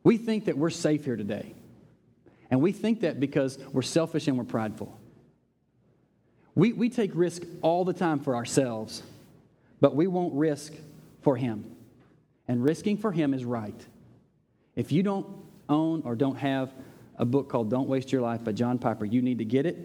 [0.03, 1.53] We think that we're safe here today.
[2.51, 4.97] And we think that because we're selfish and we're prideful.
[6.55, 9.03] We, we take risk all the time for ourselves,
[9.79, 10.73] but we won't risk
[11.21, 11.75] for him
[12.47, 13.85] and risking for him is right.
[14.75, 15.27] If you don't
[15.69, 16.73] own or don't have
[17.19, 19.05] a book called Don't Waste Your Life by John Piper.
[19.05, 19.77] You need to get it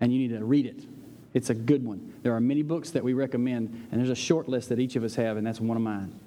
[0.00, 0.84] and you need to read it.
[1.32, 2.12] It's a good one.
[2.22, 5.04] There are many books that we recommend, and there's a short list that each of
[5.04, 6.18] us have, and that's one of mine.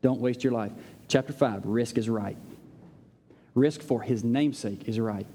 [0.00, 0.70] Don't waste your life.
[1.08, 2.36] Chapter 5 Risk is right.
[3.54, 5.26] Risk for his namesake is right.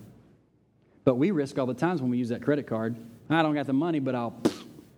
[1.06, 2.96] But we risk all the times when we use that credit card.
[3.30, 4.42] I don't got the money, but I'll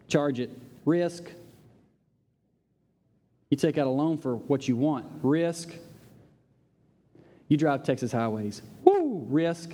[0.07, 0.49] charge it.
[0.85, 1.25] Risk.
[3.49, 5.05] You take out a loan for what you want.
[5.21, 5.69] Risk.
[7.47, 8.61] You drive Texas highways.
[8.83, 9.25] Woo!
[9.29, 9.71] Risk.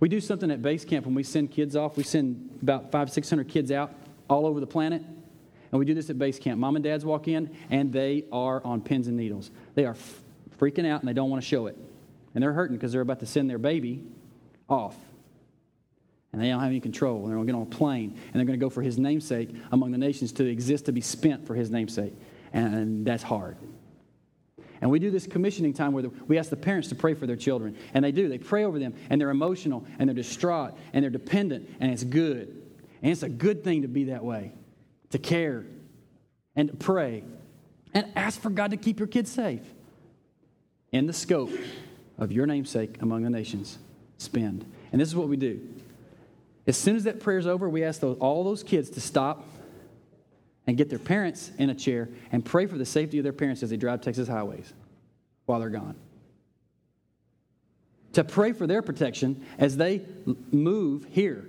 [0.00, 1.96] we do something at base camp when we send kids off.
[1.96, 3.92] We send about five, six hundred kids out
[4.28, 5.02] all over the planet.
[5.74, 6.60] And we do this at base camp.
[6.60, 9.50] Mom and dads walk in, and they are on pins and needles.
[9.74, 10.20] They are f-
[10.60, 11.76] freaking out, and they don't want to show it.
[12.32, 14.04] And they're hurting because they're about to send their baby
[14.68, 14.94] off.
[16.32, 17.22] And they don't have any control.
[17.22, 19.00] And they're going to get on a plane, and they're going to go for his
[19.00, 22.12] namesake among the nations to exist to be spent for his namesake.
[22.52, 23.56] And that's hard.
[24.80, 27.34] And we do this commissioning time where we ask the parents to pray for their
[27.34, 27.76] children.
[27.94, 28.28] And they do.
[28.28, 32.04] They pray over them, and they're emotional, and they're distraught, and they're dependent, and it's
[32.04, 32.62] good.
[33.02, 34.52] And it's a good thing to be that way,
[35.14, 35.64] to care,
[36.56, 37.22] and to pray,
[37.94, 39.62] and ask for God to keep your kids safe
[40.90, 41.52] in the scope
[42.18, 43.78] of your namesake among the nations.
[44.18, 44.64] Spend.
[44.90, 45.60] And this is what we do.
[46.66, 49.46] As soon as that prayer's over, we ask those, all those kids to stop
[50.66, 53.62] and get their parents in a chair and pray for the safety of their parents
[53.62, 54.72] as they drive Texas highways
[55.46, 55.94] while they're gone.
[58.14, 60.02] To pray for their protection as they
[60.50, 61.46] move here.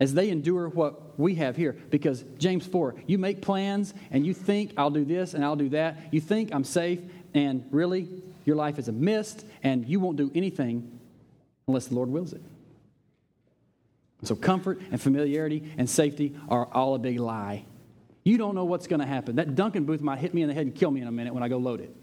[0.00, 1.76] As they endure what we have here.
[1.90, 5.68] Because, James 4, you make plans and you think, I'll do this and I'll do
[5.70, 6.12] that.
[6.12, 7.00] You think I'm safe,
[7.32, 8.08] and really,
[8.44, 10.98] your life is a mist and you won't do anything
[11.66, 12.42] unless the Lord wills it.
[14.22, 17.64] So, comfort and familiarity and safety are all a big lie.
[18.24, 19.36] You don't know what's going to happen.
[19.36, 21.34] That Duncan booth might hit me in the head and kill me in a minute
[21.34, 21.94] when I go load it.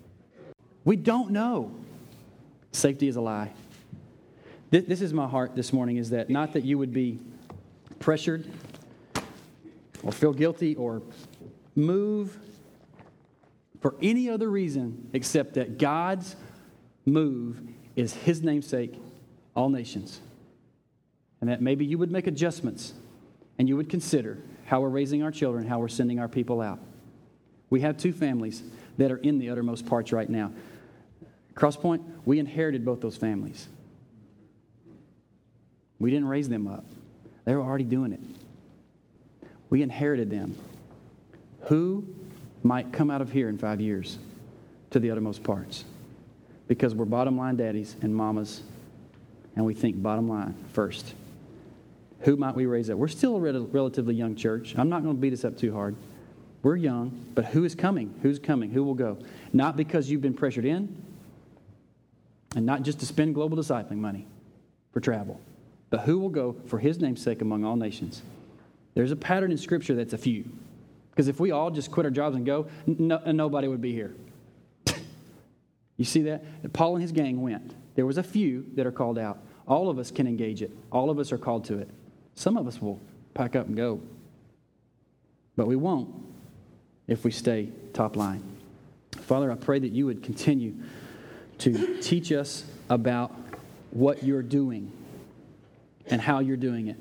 [0.84, 1.72] We don't know.
[2.72, 3.52] Safety is a lie.
[4.70, 7.20] This, is my heart this morning is that not that you would be
[8.02, 8.52] pressured
[10.04, 11.02] or feel guilty or
[11.76, 12.38] move
[13.80, 16.36] for any other reason except that God's
[17.06, 17.62] move
[17.95, 18.99] is His namesake,
[19.56, 20.20] all nations
[21.41, 22.93] and that maybe you would make adjustments
[23.58, 26.80] and you would consider how we're raising our children, how we're sending our people out.
[27.70, 28.64] We have two families
[28.97, 30.52] that are in the uttermost parts right now.
[31.56, 33.68] Crosspoint, we inherited both those families.
[35.99, 36.86] We didn't raise them up,
[37.46, 38.20] they were already doing it.
[39.70, 40.56] We inherited them.
[41.64, 42.06] Who
[42.64, 44.20] might come out of here in five years
[44.92, 45.86] to the uttermost parts?
[46.68, 48.62] Because we're bottom line daddies and mamas,
[49.56, 51.14] and we think bottom line first.
[52.22, 52.98] Who might we raise up?
[52.98, 54.76] We're still a relatively young church.
[54.78, 55.96] I'm not going to beat us up too hard.
[56.64, 58.14] We're young, but who is coming?
[58.22, 58.70] Who's coming?
[58.72, 59.18] Who will go?
[59.52, 60.96] Not because you've been pressured in,
[62.56, 64.28] and not just to spend global discipling money
[64.94, 65.42] for travel,
[65.92, 68.24] but who will go for his name's sake among all nations?
[68.96, 70.46] There's a pattern in Scripture that's a few.
[71.12, 74.16] Because if we all just quit our jobs and go, no, nobody would be here.
[75.98, 76.74] you see that?
[76.74, 77.76] Paul and his gang went.
[77.96, 79.39] There was a few that are called out.
[79.68, 80.72] All of us can engage it.
[80.92, 81.89] All of us are called to it.
[82.36, 83.00] Some of us will
[83.34, 84.02] pack up and go,
[85.58, 86.10] but we won't
[87.08, 88.42] if we stay top line.
[89.12, 90.76] Father, I pray that you would continue
[91.60, 93.36] to teach us about
[93.92, 94.92] what you're doing
[96.08, 96.97] and how you're doing it.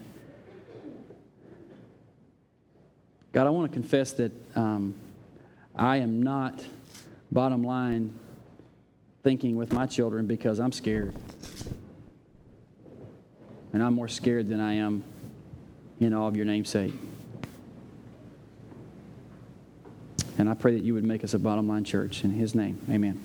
[3.33, 4.95] God, I want to confess that um,
[5.75, 6.65] I am not,
[7.31, 8.19] bottom line,
[9.23, 11.15] thinking with my children because I'm scared.
[13.73, 15.05] And I'm more scared than I am
[16.01, 16.93] in all of your namesake.
[20.39, 22.25] And I pray that you would make us a bottom line church.
[22.25, 23.21] In his name, amen.